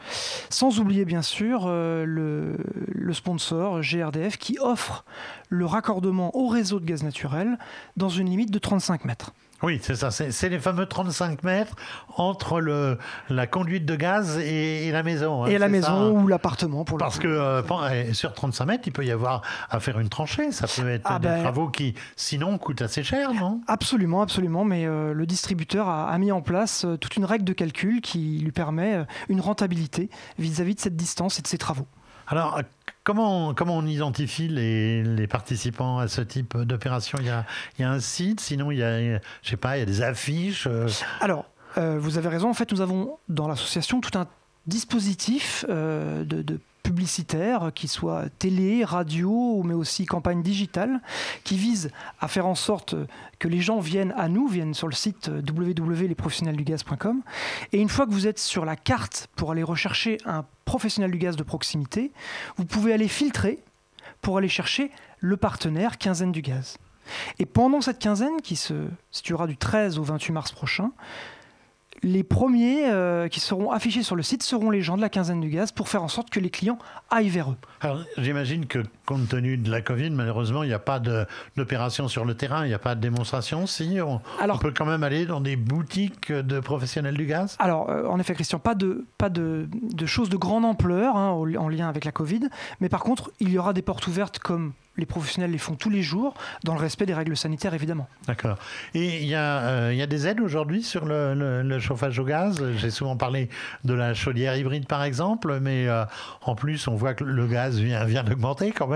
Sans 0.50 0.80
oublier 0.80 1.04
bien 1.04 1.22
sûr 1.22 1.64
euh, 1.66 2.04
le, 2.04 2.56
le 2.88 3.12
sponsor 3.12 3.80
GRDF 3.80 4.36
qui 4.36 4.58
offre 4.60 5.04
le 5.48 5.66
raccordement 5.66 6.36
au 6.36 6.48
réseau 6.48 6.80
de 6.80 6.84
gaz 6.84 7.02
naturel 7.02 7.58
dans 7.96 8.08
une 8.08 8.28
limite 8.28 8.50
de 8.50 8.58
35 8.58 9.04
mètres. 9.04 9.32
Oui, 9.62 9.78
c'est 9.82 9.94
ça. 9.94 10.10
C'est, 10.10 10.48
les 10.48 10.58
fameux 10.58 10.84
35 10.86 11.42
mètres 11.42 11.75
entre 12.16 12.60
le, 12.60 12.98
la 13.30 13.46
conduite 13.46 13.86
de 13.86 13.96
gaz 13.96 14.38
et, 14.38 14.86
et 14.86 14.92
la 14.92 15.02
maison. 15.02 15.44
hein, 15.44 15.46
et 15.48 15.58
la 15.58 15.66
ça, 15.66 15.68
maison 15.70 15.92
hein. 15.92 16.10
ou 16.10 16.28
l'appartement 16.28 16.84
pour 16.84 16.98
le 16.98 17.00
Parce 17.02 17.16
coup. 17.16 17.22
que 17.22 17.28
euh, 17.28 17.62
eh, 17.92 18.12
sur 18.12 18.34
35 18.34 18.66
mètres, 18.66 18.82
il 18.86 18.92
peut 18.92 19.04
y 19.04 19.10
avoir 19.10 19.40
à 19.70 19.80
faire 19.80 19.98
une 19.98 20.10
tranchée. 20.10 20.52
Ça 20.52 20.66
peut 20.66 20.88
être 20.90 21.02
Ah 21.06 21.18
des 21.18 21.28
ben- 21.28 21.42
travaux 21.42 21.68
qui, 21.68 21.94
sinon, 22.16 22.58
coûtent 22.58 22.82
assez 22.82 23.02
cher, 23.02 23.32
non? 23.32 23.60
Absolument, 23.66 24.20
absolument, 24.22 24.64
mais 24.64 24.84
euh, 24.86 25.14
le 25.14 25.26
distributeur 25.26 25.88
a, 25.88 26.08
a 26.10 26.18
mis 26.18 26.32
en 26.32 26.42
place 26.42 26.84
euh, 26.84 26.96
toute 26.98 27.16
une 27.16 27.25
règle 27.25 27.44
de 27.44 27.52
calcul 27.54 28.00
qui 28.02 28.38
lui 28.44 28.52
permet 28.52 29.06
une 29.28 29.40
rentabilité 29.40 30.10
vis-à-vis 30.38 30.75
de 30.75 30.80
cette 30.80 30.96
distance 30.96 31.38
et 31.38 31.42
de 31.42 31.46
ses 31.48 31.58
travaux. 31.58 31.86
Alors, 32.28 32.60
comment, 33.06 33.54
comment 33.54 33.76
on 33.76 33.86
identifie 33.86 34.48
les, 34.48 35.02
les 35.02 35.26
participants 35.28 35.98
à 35.98 36.08
ce 36.08 36.20
type 36.20 36.58
d'opération? 36.58 37.18
Il 37.22 37.32
il 37.78 37.82
y 37.82 37.84
a 37.84 37.90
un 37.90 38.00
site, 38.00 38.40
sinon 38.40 38.70
il 38.70 38.78
y 38.78 38.82
a, 38.82 38.98
je 39.00 39.20
sais 39.42 39.56
pas, 39.56 39.76
il 39.76 39.80
y 39.80 39.82
a 39.82 39.86
des 39.86 40.02
affiches. 40.02 40.66
euh, 40.66 40.88
Alors, 41.20 41.46
euh, 41.78 41.98
vous 41.98 42.18
avez 42.18 42.28
raison, 42.28 42.50
en 42.50 42.54
fait, 42.54 42.72
nous 42.72 42.80
avons 42.80 43.18
dans 43.28 43.46
l'association 43.48 44.00
tout 44.00 44.18
un 44.18 44.26
dispositif 44.66 45.64
euh, 45.68 46.25
de 46.25 46.58
publicitaire, 46.86 47.72
qui 47.74 47.88
soit 47.88 48.28
télé, 48.38 48.84
radio, 48.84 49.62
mais 49.64 49.74
aussi 49.74 50.06
campagne 50.06 50.40
digitale, 50.40 51.00
qui 51.42 51.56
vise 51.56 51.90
à 52.20 52.28
faire 52.28 52.46
en 52.46 52.54
sorte 52.54 52.94
que 53.40 53.48
les 53.48 53.60
gens 53.60 53.80
viennent 53.80 54.14
à 54.16 54.28
nous, 54.28 54.46
viennent 54.46 54.72
sur 54.72 54.86
le 54.86 54.94
site 54.94 55.28
www.lesprofessionnelsdugaz.com. 55.28 57.22
Et 57.72 57.80
une 57.80 57.88
fois 57.88 58.06
que 58.06 58.12
vous 58.12 58.28
êtes 58.28 58.38
sur 58.38 58.64
la 58.64 58.76
carte 58.76 59.28
pour 59.34 59.50
aller 59.50 59.64
rechercher 59.64 60.18
un 60.26 60.44
professionnel 60.64 61.10
du 61.10 61.18
gaz 61.18 61.34
de 61.34 61.42
proximité, 61.42 62.12
vous 62.56 62.64
pouvez 62.64 62.92
aller 62.92 63.08
filtrer 63.08 63.58
pour 64.22 64.38
aller 64.38 64.48
chercher 64.48 64.92
le 65.18 65.36
partenaire 65.36 65.98
quinzaine 65.98 66.30
du 66.30 66.40
gaz. 66.40 66.78
Et 67.40 67.46
pendant 67.46 67.80
cette 67.80 67.98
quinzaine, 67.98 68.40
qui 68.42 68.54
se 68.54 68.86
situera 69.10 69.48
du 69.48 69.56
13 69.56 69.98
au 69.98 70.04
28 70.04 70.32
mars 70.32 70.52
prochain, 70.52 70.92
les 72.02 72.22
premiers 72.22 72.88
euh, 72.88 73.28
qui 73.28 73.40
seront 73.40 73.70
affichés 73.70 74.02
sur 74.02 74.16
le 74.16 74.22
site 74.22 74.42
seront 74.42 74.70
les 74.70 74.82
gens 74.82 74.96
de 74.96 75.02
la 75.02 75.08
quinzaine 75.08 75.40
du 75.40 75.48
gaz 75.48 75.72
pour 75.72 75.88
faire 75.88 76.02
en 76.02 76.08
sorte 76.08 76.30
que 76.30 76.40
les 76.40 76.50
clients 76.50 76.78
aillent 77.10 77.28
vers 77.28 77.50
eux. 77.50 77.56
Alors, 77.80 78.04
j'imagine 78.18 78.66
que 78.66 78.82
compte 79.06 79.28
tenu 79.28 79.56
de 79.56 79.70
la 79.70 79.80
Covid, 79.80 80.10
malheureusement, 80.10 80.62
il 80.62 80.68
n'y 80.68 80.75
a 80.75 80.78
pas 80.78 81.00
d'opération 81.56 82.08
sur 82.08 82.25
le 82.25 82.34
terrain, 82.34 82.64
il 82.64 82.68
n'y 82.68 82.75
a 82.75 82.78
pas 82.78 82.94
de 82.94 83.00
démonstration. 83.00 83.66
Si, 83.66 83.98
on, 84.04 84.20
Alors- 84.40 84.56
on 84.56 84.58
peut 84.58 84.72
quand 84.76 84.84
même 84.84 85.02
aller 85.02 85.26
dans 85.26 85.40
des 85.40 85.56
boutiques 85.56 86.32
de 86.32 86.60
professionnels 86.60 87.16
du 87.16 87.26
gaz? 87.26 87.56
Alors, 87.58 87.88
euh, 87.88 88.06
en 88.06 88.18
effet, 88.18 88.34
Christian, 88.34 88.58
pas 88.58 88.75
de, 88.75 89.04
pas 89.16 89.28
de, 89.28 89.68
de 89.72 90.06
choses 90.06 90.28
de 90.28 90.36
grande 90.36 90.64
ampleur 90.64 91.16
hein, 91.16 91.30
en 91.30 91.68
lien 91.68 91.88
avec 91.88 92.04
la 92.04 92.12
Covid, 92.12 92.40
mais 92.80 92.88
par 92.88 93.00
contre, 93.00 93.30
il 93.40 93.50
y 93.50 93.58
aura 93.58 93.72
des 93.72 93.82
portes 93.82 94.06
ouvertes 94.06 94.38
comme 94.38 94.72
les 94.98 95.04
professionnels 95.04 95.50
les 95.50 95.58
font 95.58 95.75
tous 95.75 95.90
les 95.90 96.00
jours, 96.00 96.32
dans 96.64 96.72
le 96.72 96.80
respect 96.80 97.04
des 97.04 97.12
règles 97.12 97.36
sanitaires, 97.36 97.75
évidemment. 97.75 98.08
D'accord. 98.26 98.56
Et 98.94 99.20
il 99.20 99.26
y, 99.28 99.34
a, 99.34 99.58
euh, 99.58 99.92
y 99.94 100.00
a 100.00 100.06
des 100.06 100.26
aides 100.26 100.40
aujourd'hui 100.40 100.82
sur 100.82 101.04
le, 101.04 101.34
le- 101.34 101.60
le 101.60 101.78
chauffage 101.80 102.18
au 102.18 102.25
gaz? 102.25 102.64
J'ai 102.78 102.90
souvent 102.90 103.14
parlé 103.14 103.50
de 103.84 103.92
la 103.92 104.14
chaudière 104.14 104.56
hybride, 104.56 104.86
par 104.86 105.02
exemple, 105.04 105.58
mais 105.60 105.86
euh, 105.86 106.04
en 106.46 106.54
plus, 106.54 106.88
on 106.88 106.94
voit 106.94 107.12
que 107.12 107.25
le 107.25 107.46
gaz 107.46 107.78
vient, 107.78 108.04
vient 108.06 108.25
d'augmenter 108.25 108.72
quand 108.72 108.86
même. 108.86 108.95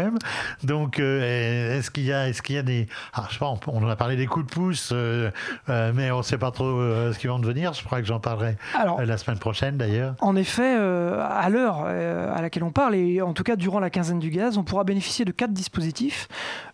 Donc, 0.65 0.99
euh, 0.99 1.79
est-ce 1.79 1.91
qu'il 1.91 2.05
y 2.05 2.13
a, 2.13 2.29
est-ce 2.29 2.43
qu'il 2.43 2.57
y 2.57 2.59
a 2.59 2.63
des, 2.63 2.87
ah, 3.15 3.25
je 3.29 3.35
sais 3.35 3.39
pas, 3.39 3.49
on, 3.49 3.59
on 3.67 3.85
en 3.85 3.89
a 3.89 3.97
parlé 3.97 4.17
des 4.17 4.27
coups 4.27 4.47
de 4.47 4.51
pouce, 4.51 4.91
euh, 4.93 5.31
euh, 5.69 5.93
mais 5.95 6.11
on 6.11 6.19
ne 6.19 6.23
sait 6.23 6.39
pas 6.39 6.51
trop 6.51 6.65
ce 6.67 7.19
qui 7.19 7.27
va 7.27 7.35
en 7.35 7.39
devenir. 7.39 7.73
Je 7.73 7.85
crois 7.85 8.01
que 8.01 8.07
j'en 8.07 8.21
parlerai 8.21 8.57
Alors, 8.75 9.01
la 9.03 9.17
semaine 9.17 9.39
prochaine, 9.39 9.77
d'ailleurs. 9.77 10.15
En 10.21 10.37
effet, 10.37 10.77
à 10.77 11.49
l'heure 11.49 11.85
à 11.85 12.43
laquelle 12.43 12.65
on 12.65 12.73
parle, 12.73 12.95
et 12.95 13.23
en 13.23 13.33
tout 13.33 13.43
cas 13.43 13.57
durant 13.57 13.81
la 13.81 13.91
quinzaine 13.91 14.19
du 14.19 14.31
gaz, 14.31 14.59
on 14.59 14.65
pourra 14.65 14.85
bénéficier 14.85 15.25
de 15.25 15.33
quatre 15.33 15.53
dispositifs. 15.53 16.29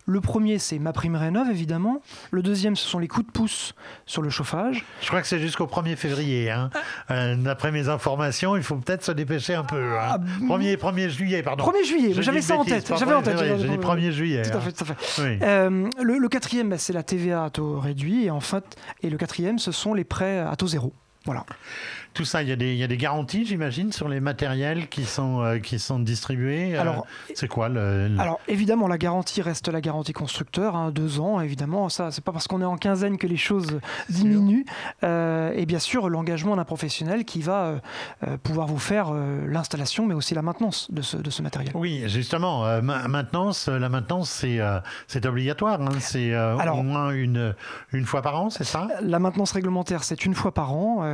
Le 0.09 0.21
premier, 0.21 0.57
c'est 0.57 0.79
ma 0.79 0.93
prime 0.93 1.17
rénov, 1.17 1.49
évidemment. 1.49 2.01
Le 2.31 2.41
deuxième, 2.41 2.77
ce 2.77 2.87
sont 2.87 2.97
les 2.97 3.09
coups 3.09 3.27
de 3.27 3.31
pouce 3.31 3.75
sur 4.05 4.21
le 4.21 4.29
chauffage. 4.29 4.85
Je 5.01 5.07
crois 5.07 5.19
que 5.21 5.27
c'est 5.27 5.37
jusqu'au 5.39 5.65
1er 5.65 5.97
février. 5.97 6.49
hein. 6.49 6.69
Euh, 7.11 7.35
D'après 7.35 7.73
mes 7.73 7.89
informations, 7.89 8.55
il 8.55 8.63
faut 8.63 8.77
peut-être 8.77 9.03
se 9.03 9.11
dépêcher 9.11 9.53
un 9.55 9.65
peu. 9.65 9.97
hein. 9.99 10.15
Ah, 10.15 10.17
1er, 10.43 10.77
1er 10.77 11.09
juillet, 11.09 11.43
pardon. 11.43 11.65
1er 11.65 11.85
juillet, 11.85 12.13
j'avais 12.23 12.41
ça 12.41 12.55
en 12.55 12.63
tête. 12.63 12.91
J'avais 12.97 13.13
en 13.13 13.21
tête. 13.21 13.37
J'ai 13.37 13.67
dit 13.67 13.77
1er 13.77 14.11
juillet. 14.11 14.43
Tout 14.43 14.51
à 14.51 14.55
hein. 14.57 14.61
fait, 14.61 14.71
tout 14.71 14.83
à 14.85 14.95
fait. 14.95 15.21
Oui. 15.23 15.39
Euh, 15.41 15.89
le, 16.01 16.17
le 16.17 16.29
quatrième, 16.29 16.69
bah, 16.69 16.77
c'est 16.77 16.93
la 16.93 17.03
TVA 17.03 17.43
à 17.43 17.49
taux 17.49 17.77
réduit. 17.77 18.23
Et 18.25 18.31
en 18.31 18.39
fait, 18.39 18.77
et 19.03 19.09
le 19.09 19.17
quatrième, 19.17 19.59
ce 19.59 19.73
sont 19.73 19.93
les 19.93 20.05
prêts 20.05 20.39
à 20.39 20.55
taux 20.55 20.67
zéro. 20.67 20.93
Voilà. 21.25 21.45
Tout 22.17 22.25
ça, 22.25 22.41
il 22.41 22.49
y, 22.49 22.51
a 22.51 22.55
des, 22.55 22.71
il 22.73 22.77
y 22.79 22.83
a 22.83 22.87
des 22.87 22.97
garanties, 22.97 23.45
j'imagine, 23.45 23.91
sur 23.91 24.09
les 24.09 24.19
matériels 24.19 24.87
qui 24.89 25.05
sont, 25.05 25.41
euh, 25.41 25.59
qui 25.59 25.77
sont 25.77 25.99
distribués. 25.99 26.75
Euh, 26.75 26.81
Alors, 26.81 27.05
c'est 27.35 27.47
quoi 27.47 27.69
le, 27.69 28.07
le- 28.07 28.19
Alors 28.19 28.39
évidemment, 28.47 28.87
la 28.87 28.97
garantie 28.97 29.41
reste 29.43 29.67
la 29.67 29.81
garantie 29.81 30.13
constructeur, 30.13 30.75
hein, 30.75 30.89
deux 30.91 31.19
ans, 31.19 31.39
évidemment. 31.41 31.89
Ça, 31.89 32.09
c'est 32.11 32.23
pas 32.23 32.31
parce 32.31 32.47
qu'on 32.47 32.59
est 32.61 32.65
en 32.65 32.77
quinzaine 32.77 33.17
que 33.19 33.27
les 33.27 33.37
choses 33.37 33.79
diminuent. 34.09 34.65
Euh, 35.03 35.53
et 35.55 35.65
bien 35.67 35.77
sûr, 35.79 36.09
l'engagement 36.09 36.55
d'un 36.55 36.63
professionnel 36.65 37.23
qui 37.23 37.41
va 37.43 37.75
pouvoir 38.43 38.65
vous 38.67 38.79
faire 38.79 39.11
l'installation, 39.11 40.07
mais 40.07 40.13
aussi 40.15 40.33
la 40.33 40.41
maintenance 40.41 40.89
de 40.91 41.01
ce, 41.03 41.17
de 41.17 41.29
ce 41.29 41.41
matériel. 41.43 41.71
Oui, 41.75 42.03
justement, 42.07 42.81
ma- 42.81 43.07
maintenance, 43.07 43.67
la 43.67 43.89
maintenance, 43.89 44.29
c'est 44.31 44.59
c'est 45.07 45.25
obligatoire. 45.27 45.79
hein, 45.81 45.89
c'est 45.99 46.35
au 46.35 46.83
moins 46.83 47.11
une, 47.11 47.53
une 47.93 48.05
fois 48.05 48.21
par 48.23 48.41
an, 48.41 48.49
c'est 48.49 48.63
ça? 48.63 48.87
La 49.01 49.19
maintenance 49.19 49.51
réglementaire, 49.51 50.03
c'est 50.03 50.25
une 50.25 50.33
fois 50.33 50.51
par 50.53 50.73
an, 50.73 51.05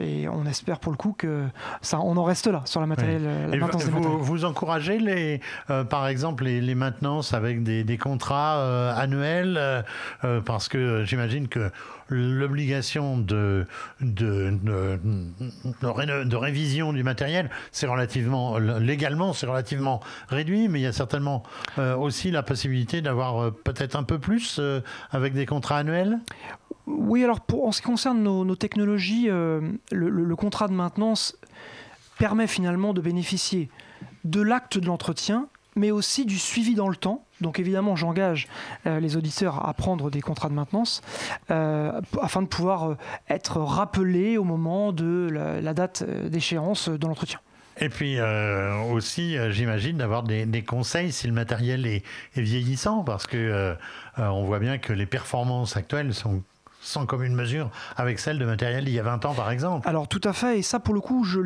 et 0.00 0.26
on 0.28 0.39
espère 0.46 0.78
pour 0.78 0.92
le 0.92 0.96
coup 0.98 1.14
que 1.16 1.44
ça, 1.82 2.00
on 2.00 2.16
en 2.16 2.24
reste 2.24 2.46
là 2.46 2.62
sur 2.64 2.80
la, 2.80 2.86
matériel, 2.86 3.22
euh, 3.24 3.46
la 3.48 3.56
maintenance 3.56 3.84
des 3.84 3.90
vous, 3.90 3.98
matériels. 3.98 4.20
vous 4.22 4.44
encouragez 4.44 4.98
les, 4.98 5.40
euh, 5.70 5.84
par 5.84 6.06
exemple 6.08 6.44
les, 6.44 6.60
les 6.60 6.74
maintenances 6.74 7.32
avec 7.34 7.62
des, 7.62 7.84
des 7.84 7.98
contrats 7.98 8.58
euh, 8.58 8.94
annuels 8.96 9.84
parce 10.44 10.68
que 10.68 11.04
j'imagine 11.04 11.48
que 11.48 11.70
l'obligation 12.08 13.18
de, 13.18 13.66
de, 14.00 14.50
de, 14.62 14.98
de 15.80 15.86
réno- 15.86 16.24
de 16.24 16.36
révision 16.36 16.92
du 16.92 17.04
matériel, 17.04 17.50
c'est 17.70 17.86
relativement 17.86 18.58
légalement, 18.58 19.32
c'est 19.32 19.46
relativement 19.46 20.00
réduit, 20.28 20.68
mais 20.68 20.80
il 20.80 20.82
y 20.82 20.86
a 20.86 20.92
certainement 20.92 21.44
aussi 21.78 22.30
la 22.30 22.42
possibilité 22.42 23.00
d'avoir 23.00 23.52
peut-être 23.52 23.96
un 23.96 24.02
peu 24.02 24.18
plus 24.18 24.60
avec 25.12 25.34
des 25.34 25.46
contrats 25.46 25.78
annuels? 25.78 26.18
Oui, 26.98 27.24
alors 27.24 27.40
en 27.62 27.72
ce 27.72 27.80
qui 27.80 27.86
concerne 27.86 28.22
nos, 28.22 28.56
technologies, 28.56 29.28
euh, 29.28 29.60
le, 29.92 30.36
contrat 30.36 30.68
de 30.68 30.72
maintenance 30.72 31.36
permet 32.18 32.46
finalement 32.46 32.92
de 32.92 33.00
bénéficier 33.00 33.70
de 34.24 34.40
l'acte 34.40 34.78
de 34.78 34.86
l'entretien, 34.86 35.48
mais 35.76 35.90
aussi 35.90 36.26
du 36.26 36.38
suivi 36.38 36.74
dans 36.74 36.88
le 36.88 36.96
temps. 36.96 37.24
Donc 37.40 37.58
évidemment, 37.58 37.96
j'engage 37.96 38.48
euh, 38.86 39.00
les 39.00 39.16
auditeurs 39.16 39.66
à 39.66 39.72
prendre 39.72 40.10
des 40.10 40.20
contrats 40.20 40.48
de 40.48 40.54
maintenance 40.54 41.00
euh, 41.50 42.00
afin 42.20 42.42
de 42.42 42.48
pouvoir 42.48 42.96
être 43.28 43.58
rappelés 43.58 44.36
au 44.36 44.44
moment 44.44 44.92
de 44.92 45.28
la, 45.30 45.74
date 45.74 46.04
d'échéance 46.28 46.88
de 46.88 47.06
l'entretien. 47.06 47.38
Et 47.82 47.88
puis 47.88 48.18
aussi, 48.92 49.36
j'imagine, 49.52 49.96
d'avoir 49.96 50.22
des, 50.22 50.64
conseils 50.66 51.12
si 51.12 51.26
le 51.26 51.32
matériel 51.32 51.86
est, 51.86 52.04
vieillissant, 52.36 53.04
parce 53.04 53.26
que 53.26 53.74
on 54.18 54.44
voit 54.44 54.58
bien 54.58 54.76
que 54.76 54.92
les 54.92 55.06
performances 55.06 55.78
actuelles 55.78 56.12
sont 56.12 56.42
sans 56.80 57.04
commune 57.06 57.34
mesure 57.34 57.70
avec 57.96 58.18
celles 58.18 58.38
de 58.38 58.44
matériel 58.44 58.84
d'il 58.84 58.94
y 58.94 58.98
a 58.98 59.02
20 59.02 59.24
ans, 59.26 59.34
par 59.34 59.50
exemple. 59.50 59.86
Alors 59.88 60.08
tout 60.08 60.20
à 60.24 60.32
fait, 60.32 60.58
et 60.58 60.62
ça 60.62 60.80
pour 60.80 60.94
le 60.94 61.00
coup, 61.00 61.24
je, 61.24 61.40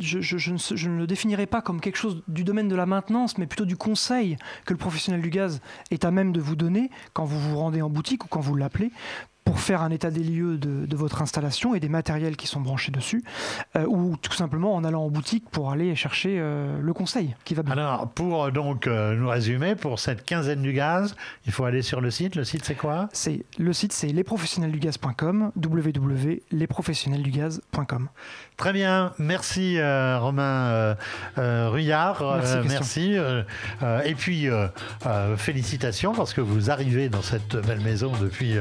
je- 0.00 0.20
je 0.20 0.88
ne 0.88 0.98
le 0.98 1.06
définirais 1.06 1.46
pas 1.46 1.60
comme 1.62 1.80
quelque 1.80 1.96
chose 1.98 2.22
du 2.28 2.44
domaine 2.44 2.68
de 2.68 2.76
la 2.76 2.86
maintenance, 2.86 3.36
mais 3.38 3.46
plutôt 3.46 3.64
du 3.66 3.76
conseil 3.76 4.36
que 4.64 4.72
le 4.72 4.78
professionnel 4.78 5.20
du 5.22 5.30
gaz 5.30 5.60
est 5.90 6.04
à 6.04 6.10
même 6.10 6.32
de 6.32 6.40
vous 6.40 6.56
donner 6.56 6.90
quand 7.12 7.24
vous 7.24 7.38
vous 7.38 7.58
rendez 7.58 7.82
en 7.82 7.90
boutique 7.90 8.24
ou 8.24 8.28
quand 8.28 8.40
vous 8.40 8.54
l'appelez 8.54 8.90
pour 9.48 9.60
faire 9.60 9.80
un 9.80 9.90
état 9.90 10.10
des 10.10 10.22
lieux 10.22 10.58
de, 10.58 10.84
de 10.84 10.96
votre 10.96 11.22
installation 11.22 11.74
et 11.74 11.80
des 11.80 11.88
matériels 11.88 12.36
qui 12.36 12.46
sont 12.46 12.60
branchés 12.60 12.92
dessus, 12.92 13.24
euh, 13.76 13.86
ou 13.88 14.14
tout 14.20 14.34
simplement 14.34 14.74
en 14.74 14.84
allant 14.84 15.04
en 15.04 15.08
boutique 15.08 15.48
pour 15.50 15.70
aller 15.70 15.96
chercher 15.96 16.36
euh, 16.38 16.78
le 16.82 16.92
conseil 16.92 17.34
qui 17.46 17.54
va 17.54 17.62
bien. 17.62 17.72
Alors, 17.72 18.10
pour 18.10 18.44
euh, 18.44 18.50
donc 18.50 18.86
euh, 18.86 19.16
nous 19.16 19.26
résumer, 19.26 19.74
pour 19.74 20.00
cette 20.00 20.26
quinzaine 20.26 20.60
du 20.60 20.74
gaz, 20.74 21.16
il 21.46 21.52
faut 21.52 21.64
aller 21.64 21.80
sur 21.80 22.02
le 22.02 22.10
site. 22.10 22.36
Le 22.36 22.44
site, 22.44 22.62
c'est 22.62 22.74
quoi? 22.74 23.08
C'est 23.14 23.46
le 23.58 23.72
site, 23.72 23.94
c'est 23.94 24.08
lesprofessionnelsdugaz.com, 24.08 25.52
www.lesprofessionnelsdugaz.com. 25.56 28.08
Très 28.58 28.74
bien, 28.74 29.14
merci 29.18 29.78
Romain 29.80 30.94
Ruyard, 31.36 32.40
Merci, 32.42 32.68
merci. 32.68 33.16
et 34.04 34.14
puis 34.16 34.48
félicitations 35.36 36.12
parce 36.12 36.34
que 36.34 36.40
vous 36.40 36.68
arrivez 36.70 37.08
dans 37.08 37.22
cette 37.22 37.54
belle 37.56 37.80
maison 37.80 38.12
depuis 38.20 38.56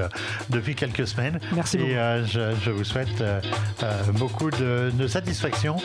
depuis 0.49 0.75
quelques 0.77 1.07
semaines. 1.07 1.39
Merci 1.53 1.77
beaucoup. 1.77 1.89
Et 1.89 1.97
euh, 1.97 2.25
je, 2.25 2.55
je 2.63 2.71
vous 2.71 2.85
souhaite 2.85 3.19
euh, 3.19 3.41
euh, 3.83 4.03
beaucoup 4.13 4.49
de, 4.51 4.91
de 4.93 5.07
satisfaction 5.07 5.75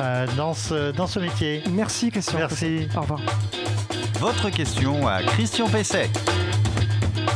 euh, 0.00 0.26
dans 0.36 0.54
ce 0.54 0.92
dans 0.92 1.08
ce 1.08 1.18
métier. 1.18 1.62
Merci 1.72 2.10
Christian. 2.10 2.38
Merci. 2.38 2.86
Au 2.96 3.00
revoir. 3.00 3.20
Votre 4.20 4.50
question 4.50 5.08
à 5.08 5.22
Christian 5.22 5.68
Pesset. 5.68 6.08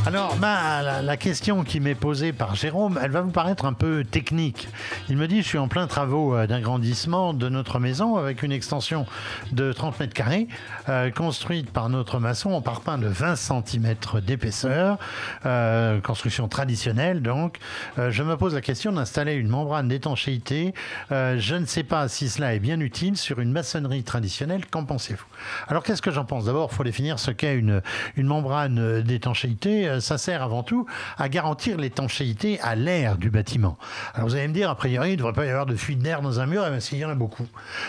Alors, 0.06 0.36
la, 0.40 1.16
question 1.16 1.64
qui 1.64 1.80
m'est 1.80 1.96
posée 1.96 2.32
par 2.32 2.54
Jérôme, 2.54 2.96
elle 3.02 3.10
va 3.10 3.22
vous 3.22 3.32
paraître 3.32 3.64
un 3.64 3.72
peu 3.72 4.04
technique. 4.04 4.68
Il 5.08 5.16
me 5.16 5.26
dit, 5.26 5.42
je 5.42 5.48
suis 5.48 5.58
en 5.58 5.66
plein 5.66 5.88
travaux 5.88 6.36
euh, 6.36 6.46
d'agrandissement 6.46 7.34
de 7.34 7.48
notre 7.48 7.80
maison 7.80 8.16
avec 8.16 8.44
une 8.44 8.52
extension 8.52 9.04
de 9.50 9.72
30 9.72 9.98
mètres 9.98 10.14
carrés, 10.14 10.46
euh, 10.88 11.10
construite 11.10 11.71
par 11.71 11.88
notre 11.88 12.21
maçon 12.21 12.52
en 12.52 12.60
parpaing 12.60 12.99
de 12.99 13.08
20 13.08 13.34
cm 13.34 13.97
d'épaisseur, 14.25 14.99
euh, 15.45 16.00
construction 16.00 16.47
traditionnelle 16.47 17.21
donc. 17.21 17.58
Je 17.97 18.23
me 18.23 18.36
pose 18.36 18.54
la 18.54 18.60
question 18.60 18.92
d'installer 18.92 19.34
une 19.34 19.49
membrane 19.49 19.88
d'étanchéité. 19.88 20.73
Je 21.10 21.54
ne 21.56 21.66
sais 21.66 21.82
pas 21.82 22.06
si 22.06 22.28
cela 22.28 22.54
est 22.54 22.60
bien 22.60 22.78
utile 22.78 23.16
sur 23.16 23.40
une 23.40 23.50
maçonnerie 23.50 24.04
traditionnelle. 24.04 24.66
Qu'en 24.71 24.84
pensez-vous? 24.84 25.26
Alors, 25.66 25.82
qu'est-ce 25.82 26.02
que 26.02 26.12
j'en 26.12 26.25
pense? 26.25 26.45
D'abord, 26.45 26.69
il 26.71 26.76
faut 26.76 26.84
définir 26.84 27.19
ce 27.19 27.32
qu'est 27.32 27.56
une, 27.56 27.82
une 28.16 28.26
membrane 28.26 29.02
d'étanchéité. 29.02 29.96
Ça 30.00 30.19
sert 30.19 30.43
avant 30.43 30.63
tout 30.63 30.87
à 31.19 31.28
garantir 31.28 31.76
l'étanchéité 31.78 32.61
à 32.61 32.75
l'air 32.75 33.17
du 33.17 33.30
bâtiment. 33.30 33.78
Alors, 34.15 34.28
vous 34.28 34.35
allez 34.35 34.49
me 34.49 34.52
dire, 34.54 34.71
a 34.71 34.75
priori, 34.75 35.11
il 35.11 35.13
ne 35.13 35.17
devrait 35.19 35.32
pas 35.32 35.47
y 35.47 35.49
avoir 35.50 35.67
de 35.67 35.76
fuite 35.76 35.99
d'air 36.00 36.23
dans 36.23 36.41
un 36.41 36.47
mur. 36.47 36.65
Eh 36.67 36.71
bien, 36.71 36.80
s'il 36.80 36.99
y 36.99 37.04
en 37.04 37.11
a 37.11 37.15
beaucoup. 37.15 37.47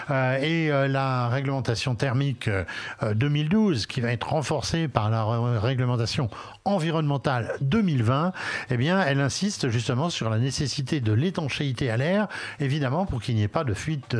Euh, 0.10 0.38
et 0.42 0.72
euh, 0.72 0.88
la 0.88 1.28
réglementation 1.30 1.96
thermique 1.96 2.48
euh, 2.48 2.64
euh, 3.04 3.14
2012, 3.14 3.86
qui 3.88 4.02
va 4.02 4.12
être 4.12 4.30
renforcée 4.30 4.88
par 4.88 5.10
la 5.10 5.24
ré- 5.24 5.58
réglementation 5.58 6.30
environnementale 6.66 7.54
2020, 7.62 8.32
eh 8.70 8.78
bien, 8.78 9.02
elle 9.02 9.20
insiste 9.22 9.70
justement 9.70 10.10
sur 10.10 10.30
la 10.30 10.38
nécessité 10.38 11.00
de 11.00 11.14
l'étanchéité 11.14 11.90
à 11.90 11.98
l'air, 11.98 12.28
évidemment, 12.60 13.06
pour 13.06 13.22
qu'il 13.22 13.36
n'y 13.36 13.44
ait 13.44 13.48
pas 13.48 13.64
de 13.64 13.74
fuite, 13.74 14.16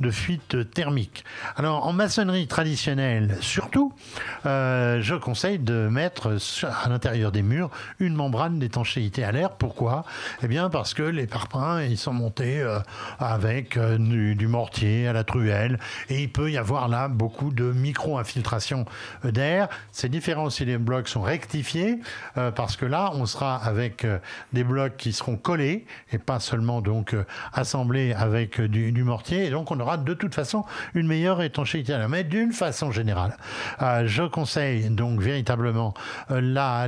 de 0.00 0.10
fuite 0.10 0.70
thermique. 0.72 1.24
Alors, 1.56 1.86
en 1.86 1.92
maçonnerie 1.92 2.46
traditionnelle, 2.46 3.36
surtout, 3.40 3.92
je 4.44 5.14
conseille 5.18 5.58
de 5.58 5.88
mettre 5.88 6.36
à 6.84 6.88
l'intérieur 6.88 7.31
des 7.32 7.42
murs 7.42 7.70
une 7.98 8.14
membrane 8.14 8.58
d'étanchéité 8.58 9.24
à 9.24 9.32
l'air. 9.32 9.52
Pourquoi? 9.52 10.04
Eh 10.42 10.48
bien, 10.48 10.70
parce 10.70 10.94
que 10.94 11.02
les 11.02 11.26
parpaings, 11.26 11.82
ils 11.82 11.98
sont 11.98 12.12
montés 12.12 12.60
euh, 12.60 12.78
avec 13.18 13.76
euh, 13.76 13.98
du, 13.98 14.46
mortier 14.46 15.08
à 15.08 15.12
la 15.12 15.24
truelle, 15.24 15.78
et 16.08 16.22
il 16.22 16.30
peut 16.30 16.50
y 16.50 16.58
avoir 16.58 16.88
là 16.88 17.08
beaucoup 17.08 17.50
de 17.50 17.72
micro-infiltration 17.72 18.84
d'air. 19.24 19.68
C'est 19.92 20.08
différent 20.08 20.50
si 20.50 20.64
les 20.64 20.78
blocs 20.78 21.08
sont 21.08 21.22
rectifiés, 21.22 22.00
euh, 22.36 22.50
parce 22.50 22.76
que 22.76 22.86
là, 22.86 23.10
on 23.14 23.26
sera 23.26 23.56
avec 23.56 24.06
des 24.52 24.64
blocs 24.64 24.96
qui 24.96 25.12
seront 25.12 25.36
collés, 25.36 25.86
et 26.12 26.18
pas 26.18 26.40
seulement 26.40 26.80
donc 26.80 27.16
assemblés 27.52 28.12
avec 28.12 28.60
du, 28.60 29.04
mortier, 29.04 29.46
et 29.46 29.50
donc 29.50 29.70
on 29.70 29.80
aura 29.80 29.96
de 29.96 30.14
toute 30.14 30.34
façon 30.34 30.64
une 30.94 31.06
meilleure 31.06 31.42
étanchéité 31.42 31.94
à 31.94 31.98
l'air. 31.98 32.08
Mais 32.08 32.24
d'une 32.24 32.52
façon 32.52 32.90
générale, 32.90 33.36
je 33.80 34.22
conseille 34.22 34.90
donc 34.90 35.20
véritablement 35.20 35.94
euh, 36.30 36.40
la, 36.40 36.86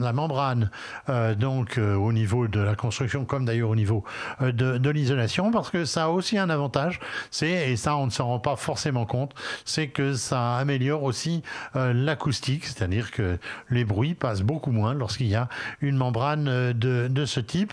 la, 0.00 0.12
membrane 0.12 0.70
euh, 1.08 1.34
donc 1.34 1.78
euh, 1.78 1.94
au 1.94 2.12
niveau 2.12 2.48
de 2.48 2.60
la 2.60 2.74
construction, 2.74 3.24
comme 3.24 3.44
d'ailleurs 3.44 3.70
au 3.70 3.76
niveau 3.76 4.04
euh, 4.42 4.52
de, 4.52 4.90
l'isolation, 4.90 5.50
parce 5.50 5.70
que 5.70 5.84
ça 5.84 6.04
a 6.04 6.08
aussi 6.08 6.38
un 6.38 6.50
avantage, 6.50 7.00
c'est 7.30 7.70
et 7.70 7.76
ça 7.76 7.96
on 7.96 8.06
ne 8.06 8.10
s'en 8.10 8.26
rend 8.26 8.40
pas 8.40 8.56
forcément 8.56 9.06
compte, 9.06 9.34
c'est 9.64 9.88
que 9.88 10.14
ça 10.14 10.56
améliore 10.56 11.02
aussi 11.02 11.42
l'acoustique, 11.74 12.66
c'est-à-dire 12.66 13.10
que 13.10 13.38
les 13.70 13.84
bruits 13.84 14.14
passent 14.14 14.42
beaucoup 14.42 14.72
moins 14.72 14.94
lorsqu'il 14.94 15.28
y 15.28 15.34
a 15.34 15.48
une 15.80 15.96
membrane 15.96 16.72
de, 16.72 17.08
de 17.08 17.24
ce 17.24 17.40
type. 17.40 17.72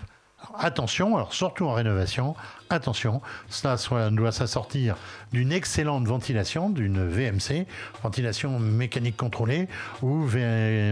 Attention, 0.56 1.16
alors 1.16 1.34
surtout 1.34 1.66
en 1.66 1.72
rénovation, 1.72 2.34
attention, 2.70 3.20
cela 3.48 3.76
doit 4.10 4.32
s'assortir 4.32 4.96
d'une 5.32 5.52
excellente 5.52 6.06
ventilation, 6.06 6.70
d'une 6.70 7.06
VMC, 7.06 7.66
ventilation 8.02 8.58
mécanique 8.58 9.16
contrôlée, 9.16 9.68
ou 10.02 10.26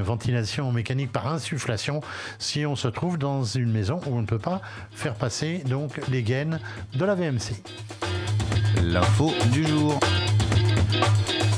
ventilation 0.03 0.73
mécanique 0.73 1.13
par 1.13 1.29
insufflation, 1.29 2.01
si 2.39 2.67
on 2.67 2.77
se 2.77 2.89
trouve 2.89 3.19
dans 3.19 3.45
une 3.45 3.71
maison 3.71 4.01
où 4.07 4.17
on 4.17 4.21
ne 4.21 4.27
peut 4.27 4.39
pas 4.39 4.61
faire 4.91 5.15
passer 5.15 5.59
donc 5.59 6.01
les 6.09 6.23
gaines 6.23 6.61
de 6.95 7.05
la 7.05 7.15
VMC. 7.15 7.63
L'info 8.83 9.33
du 9.53 9.67
jour. 9.67 9.99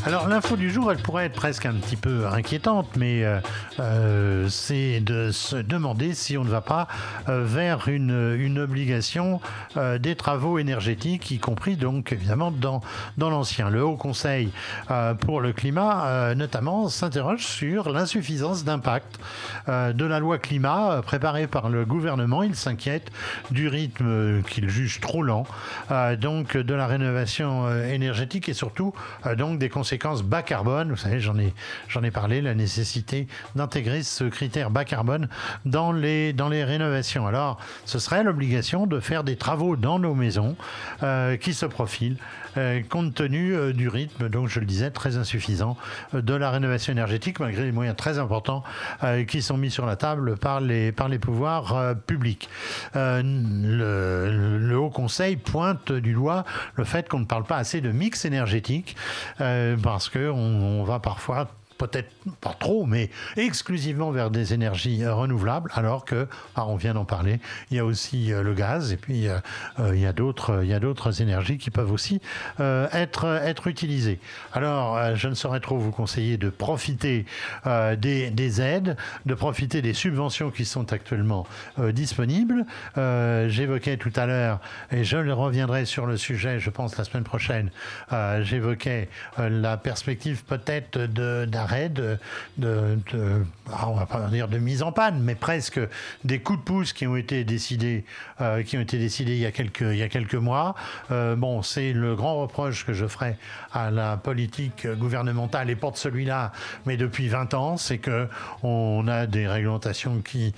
Alors 0.08 0.26
l'info 0.26 0.56
du 0.56 0.70
jour, 0.70 0.90
elle 0.90 1.02
pourrait 1.02 1.26
être 1.26 1.34
presque 1.34 1.66
un 1.66 1.74
petit 1.74 1.96
peu 1.96 2.26
inquiétante, 2.28 2.96
mais 2.96 3.24
euh, 3.24 3.40
euh, 3.78 4.48
c'est 4.48 5.00
de 5.00 5.30
se 5.32 5.56
demander 5.56 6.14
si 6.14 6.38
on 6.38 6.44
ne 6.44 6.48
va 6.48 6.62
pas 6.62 6.88
euh, 7.28 7.44
vers 7.44 7.88
une, 7.88 8.34
une 8.38 8.58
obligation 8.58 9.42
des 10.00 10.16
travaux 10.16 10.58
énergétiques, 10.58 11.30
y 11.30 11.38
compris 11.38 11.76
donc 11.76 12.12
évidemment 12.12 12.50
dans, 12.50 12.80
dans 13.18 13.28
l'ancien. 13.28 13.68
Le 13.68 13.84
Haut 13.84 13.96
Conseil 13.96 14.50
pour 15.20 15.40
le 15.40 15.52
climat, 15.52 16.34
notamment, 16.34 16.88
s'interroge 16.88 17.44
sur 17.44 17.90
l'insuffisance 17.90 18.64
d'impact 18.64 19.20
de 19.68 20.04
la 20.04 20.18
loi 20.18 20.38
climat 20.38 21.00
préparée 21.02 21.46
par 21.46 21.68
le 21.68 21.84
gouvernement. 21.84 22.42
Il 22.42 22.56
s'inquiète 22.56 23.10
du 23.50 23.68
rythme 23.68 24.42
qu'il 24.42 24.68
juge 24.68 25.00
trop 25.00 25.22
lent, 25.22 25.46
donc 26.18 26.56
de 26.56 26.74
la 26.74 26.86
rénovation 26.86 27.70
énergétique 27.84 28.48
et 28.48 28.54
surtout 28.54 28.92
donc 29.36 29.58
des 29.58 29.68
conséquences 29.68 30.22
bas 30.22 30.42
carbone. 30.42 30.90
Vous 30.90 30.96
savez, 30.96 31.20
j'en 31.20 31.36
ai, 31.38 32.10
parlé, 32.10 32.40
la 32.40 32.54
nécessité 32.54 33.26
d'intégrer 33.54 34.02
ce 34.02 34.24
critère 34.24 34.70
bas 34.70 34.84
carbone 34.84 35.28
dans 35.64 35.92
les, 35.92 36.34
rénovations. 36.64 37.26
Alors, 37.26 37.58
ce 37.84 37.98
serait 37.98 38.24
l'obligation 38.24 38.86
de 38.86 39.00
faire 39.00 39.24
des 39.24 39.36
travaux 39.36 39.76
dans 39.76 39.98
nos 39.98 40.14
maisons 40.14 40.56
euh, 41.02 41.36
qui 41.36 41.54
se 41.54 41.66
profilent 41.66 42.16
euh, 42.16 42.47
compte 42.88 43.14
tenu 43.14 43.54
euh, 43.54 43.72
du 43.72 43.88
rythme, 43.88 44.28
donc 44.28 44.48
je 44.48 44.60
le 44.60 44.66
disais, 44.66 44.90
très 44.90 45.16
insuffisant 45.16 45.76
de 46.12 46.34
la 46.34 46.50
rénovation 46.50 46.92
énergétique, 46.92 47.40
malgré 47.40 47.64
les 47.64 47.72
moyens 47.72 47.96
très 47.96 48.18
importants 48.18 48.62
qui 49.26 49.42
sont 49.42 49.56
mis 49.56 49.70
sur 49.70 49.86
la 49.86 49.96
table 49.96 50.36
par 50.36 50.60
les, 50.60 50.92
pouvoirs 51.20 51.94
publics. 52.06 52.48
Le, 52.94 54.58
le, 54.58 54.78
Haut 54.78 54.90
Conseil 54.90 55.36
pointe 55.36 55.92
du 55.92 56.12
doigt 56.12 56.44
le 56.76 56.84
fait 56.84 57.08
qu'on 57.08 57.20
ne 57.20 57.24
parle 57.24 57.44
pas 57.44 57.56
assez 57.56 57.80
de 57.80 57.90
mix 57.90 58.24
énergétique 58.24 58.96
parce 59.38 60.08
qu'on 60.08 60.30
on 60.30 60.84
va 60.84 60.98
parfois 60.98 61.48
peut-être 61.78 62.10
pas 62.40 62.54
trop, 62.58 62.84
mais 62.84 63.08
exclusivement 63.36 64.10
vers 64.10 64.30
des 64.30 64.52
énergies 64.52 65.04
euh, 65.04 65.14
renouvelables, 65.14 65.70
alors 65.74 66.04
que, 66.04 66.26
ah, 66.56 66.66
on 66.66 66.76
vient 66.76 66.94
d'en 66.94 67.04
parler, 67.04 67.40
il 67.70 67.76
y 67.76 67.80
a 67.80 67.84
aussi 67.84 68.32
euh, 68.32 68.42
le 68.42 68.52
gaz 68.52 68.92
et 68.92 68.96
puis 68.96 69.28
euh, 69.28 69.38
il 69.94 70.00
y 70.00 70.06
a 70.06 70.12
d'autres, 70.12 70.60
il 70.64 70.68
y 70.68 70.74
a 70.74 70.80
d'autres 70.80 71.22
énergies 71.22 71.58
qui 71.58 71.70
peuvent 71.70 71.92
aussi 71.92 72.20
être 72.58 73.26
être 73.44 73.68
utilisées. 73.68 74.18
Alors, 74.52 75.14
je 75.14 75.28
ne 75.28 75.34
saurais 75.34 75.60
trop 75.60 75.78
vous 75.78 75.92
conseiller 75.92 76.36
de 76.36 76.50
profiter 76.50 77.26
des, 77.64 78.30
des, 78.30 78.60
aides, 78.60 78.96
de 79.26 79.34
profiter 79.34 79.80
des 79.80 79.94
subventions 79.94 80.50
qui 80.50 80.64
sont 80.64 80.92
actuellement 80.92 81.46
disponibles. 81.78 82.64
j'évoquais 82.96 83.96
tout 83.96 84.12
à 84.16 84.26
l'heure, 84.26 84.60
et 84.90 85.04
je 85.04 85.16
reviendrai 85.16 85.84
sur 85.84 86.06
le 86.06 86.16
sujet, 86.16 86.58
je 86.58 86.70
pense 86.70 86.96
la 86.98 87.04
semaine 87.04 87.24
prochaine. 87.24 87.70
j'évoquais 88.40 89.08
la 89.38 89.76
perspective 89.76 90.44
peut-être 90.44 90.98
d'un 90.98 91.67
de, 91.88 92.18
de, 92.56 92.98
ah, 93.72 93.88
on 93.88 93.94
va 93.94 94.06
pas 94.06 94.26
dire 94.28 94.48
de 94.48 94.58
mise 94.58 94.82
en 94.82 94.92
panne, 94.92 95.20
mais 95.22 95.34
presque 95.34 95.80
des 96.24 96.40
coups 96.40 96.58
de 96.58 96.64
pouce 96.64 96.92
qui 96.92 97.06
ont 97.06 97.16
été 97.16 97.44
décidés, 97.44 98.04
euh, 98.40 98.62
qui 98.62 98.78
ont 98.78 98.80
été 98.80 98.98
décidés 98.98 99.34
il 99.34 99.40
y 99.40 99.46
a 99.46 99.50
quelques, 100.08 100.34
mois. 100.34 100.74
Euh, 101.10 101.36
bon, 101.36 101.62
c'est 101.62 101.92
le 101.92 102.14
grand 102.14 102.40
reproche 102.40 102.86
que 102.86 102.92
je 102.92 103.06
ferai 103.06 103.36
à 103.72 103.90
la 103.90 104.16
politique 104.16 104.86
gouvernementale 104.86 105.70
et 105.70 105.76
porte 105.76 105.96
celui-là, 105.96 106.52
mais 106.86 106.96
depuis 106.96 107.28
20 107.28 107.54
ans, 107.54 107.76
c'est 107.76 107.98
que 107.98 108.28
on 108.62 109.06
a 109.08 109.26
des 109.26 109.46
réglementations 109.46 110.22
qui 110.22 110.54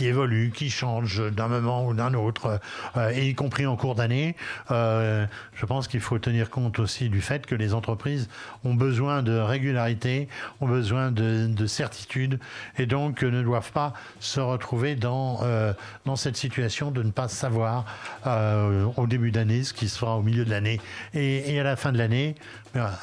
évoluent, 0.00 0.50
qui 0.50 0.70
changent 0.70 1.30
d'un 1.30 1.48
moment 1.48 1.86
ou 1.86 1.94
d'un 1.94 2.14
autre, 2.14 2.60
euh, 2.96 3.10
et 3.14 3.28
y 3.28 3.34
compris 3.34 3.66
en 3.66 3.76
cours 3.76 3.94
d'année. 3.94 4.34
je 4.70 5.66
pense 5.66 5.86
qu'il 5.88 6.00
faut 6.00 6.18
tenir 6.18 6.50
compte 6.50 6.78
aussi 6.78 7.08
du 7.08 7.20
fait 7.20 7.46
que 7.46 7.54
les 7.54 7.74
entreprises 7.74 8.28
ont 8.64 8.74
besoin 8.74 9.22
de 9.22 9.38
régularité, 9.38 10.28
ont 10.60 10.66
besoin 10.66 11.10
de, 11.10 11.66
certitude 11.66 12.38
et 12.78 12.86
donc 12.86 13.22
ne 13.22 13.42
doivent 13.42 13.72
pas 13.72 13.92
se 14.20 14.40
retrouver 14.40 14.94
dans, 14.96 15.40
euh, 15.42 15.72
dans 16.04 16.16
cette 16.16 16.36
situation 16.36 16.90
de 16.90 17.02
ne 17.02 17.10
pas 17.10 17.28
savoir 17.28 17.84
euh, 18.26 18.86
au 18.96 19.06
début 19.06 19.30
d'année 19.30 19.62
ce 19.62 19.72
qui 19.72 19.88
sera 19.88 20.16
au 20.16 20.22
milieu 20.22 20.44
de 20.44 20.50
l'année 20.50 20.80
et 21.14 21.58
à 21.58 21.62
la 21.62 21.76
fin 21.76 21.92
de 21.92 21.98
l'année. 21.98 22.34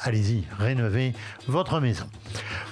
Allez-y, 0.02 0.44
rénovez 0.58 1.12
votre 1.46 1.80
maison. 1.80 2.06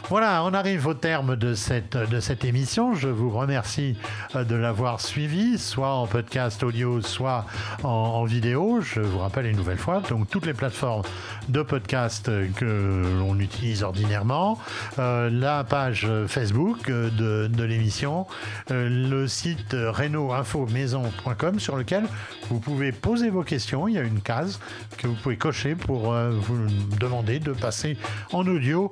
Voilà, 0.08 0.42
on 0.44 0.54
arrive 0.54 0.86
au 0.86 0.94
terme 0.94 1.36
de 1.36 1.54
cette, 1.54 1.96
de 1.96 2.18
cette 2.18 2.42
émission. 2.42 2.94
Je 2.94 3.08
vous 3.08 3.28
remercie 3.28 3.94
euh, 4.34 4.42
de 4.42 4.56
l'avoir 4.56 5.02
suivi, 5.02 5.58
soit 5.58 5.92
en 5.92 6.06
podcast 6.06 6.62
audio, 6.62 7.02
soit 7.02 7.44
en, 7.82 8.24
vidéo. 8.24 8.80
Je 8.80 9.00
vous 9.00 9.18
rappelle 9.18 9.44
une 9.46 9.56
nouvelle 9.58 9.76
fois, 9.76 10.00
donc 10.00 10.30
toutes 10.30 10.46
les 10.46 10.54
plateformes 10.54 11.02
de 11.50 11.60
podcast 11.60 12.30
que 12.56 13.04
l'on 13.18 13.38
utilise 13.38 13.82
ordinairement, 13.82 14.58
euh, 14.98 15.28
la 15.30 15.62
page 15.62 16.08
Facebook 16.26 16.90
de, 16.90 17.46
de 17.46 17.64
l'émission, 17.64 18.26
euh, 18.70 18.88
le 18.88 19.28
site 19.28 19.74
reno-info-maison.com 19.74 21.60
sur 21.60 21.76
lequel 21.76 22.04
vous 22.48 22.60
pouvez 22.60 22.92
poser 22.92 23.28
vos 23.28 23.42
questions. 23.42 23.88
Il 23.88 23.94
y 23.94 23.98
a 23.98 24.02
une 24.02 24.22
case 24.22 24.58
que 24.96 25.06
vous 25.06 25.14
pouvez 25.14 25.36
cocher 25.36 25.74
pour 25.74 26.14
vous 26.14 26.56
demander 26.96 27.38
de 27.38 27.52
passer 27.52 27.96
en 28.32 28.46
audio 28.46 28.90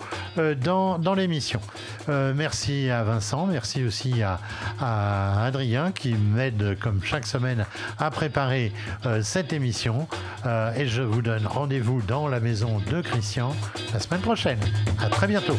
dans 0.63 0.99
dans 0.99 1.15
l'émission. 1.15 1.61
Euh, 2.09 2.33
merci 2.35 2.91
à 2.91 3.03
Vincent, 3.03 3.47
merci 3.47 3.85
aussi 3.85 4.23
à, 4.23 4.41
Adrien 5.45 5.93
qui 5.93 6.15
m'aide 6.15 6.79
comme 6.81 7.03
chaque 7.03 7.27
semaine 7.27 7.65
à 7.99 8.11
préparer 8.11 8.73
euh, 9.05 9.23
cette 9.23 9.53
émission. 9.53 10.09
Euh, 10.45 10.73
et 10.75 10.87
je 10.87 11.03
vous 11.03 11.23
donne 11.23 11.47
rendez-vous 11.47 12.03
dans 12.03 12.29
la 12.29 12.41
maison 12.41 12.81
de 12.91 13.01
Christian 13.01 13.55
la 13.93 14.01
semaine 14.01 14.21
prochaine. 14.21 14.61
À 15.01 15.09
très 15.09 15.27
bientôt. 15.27 15.57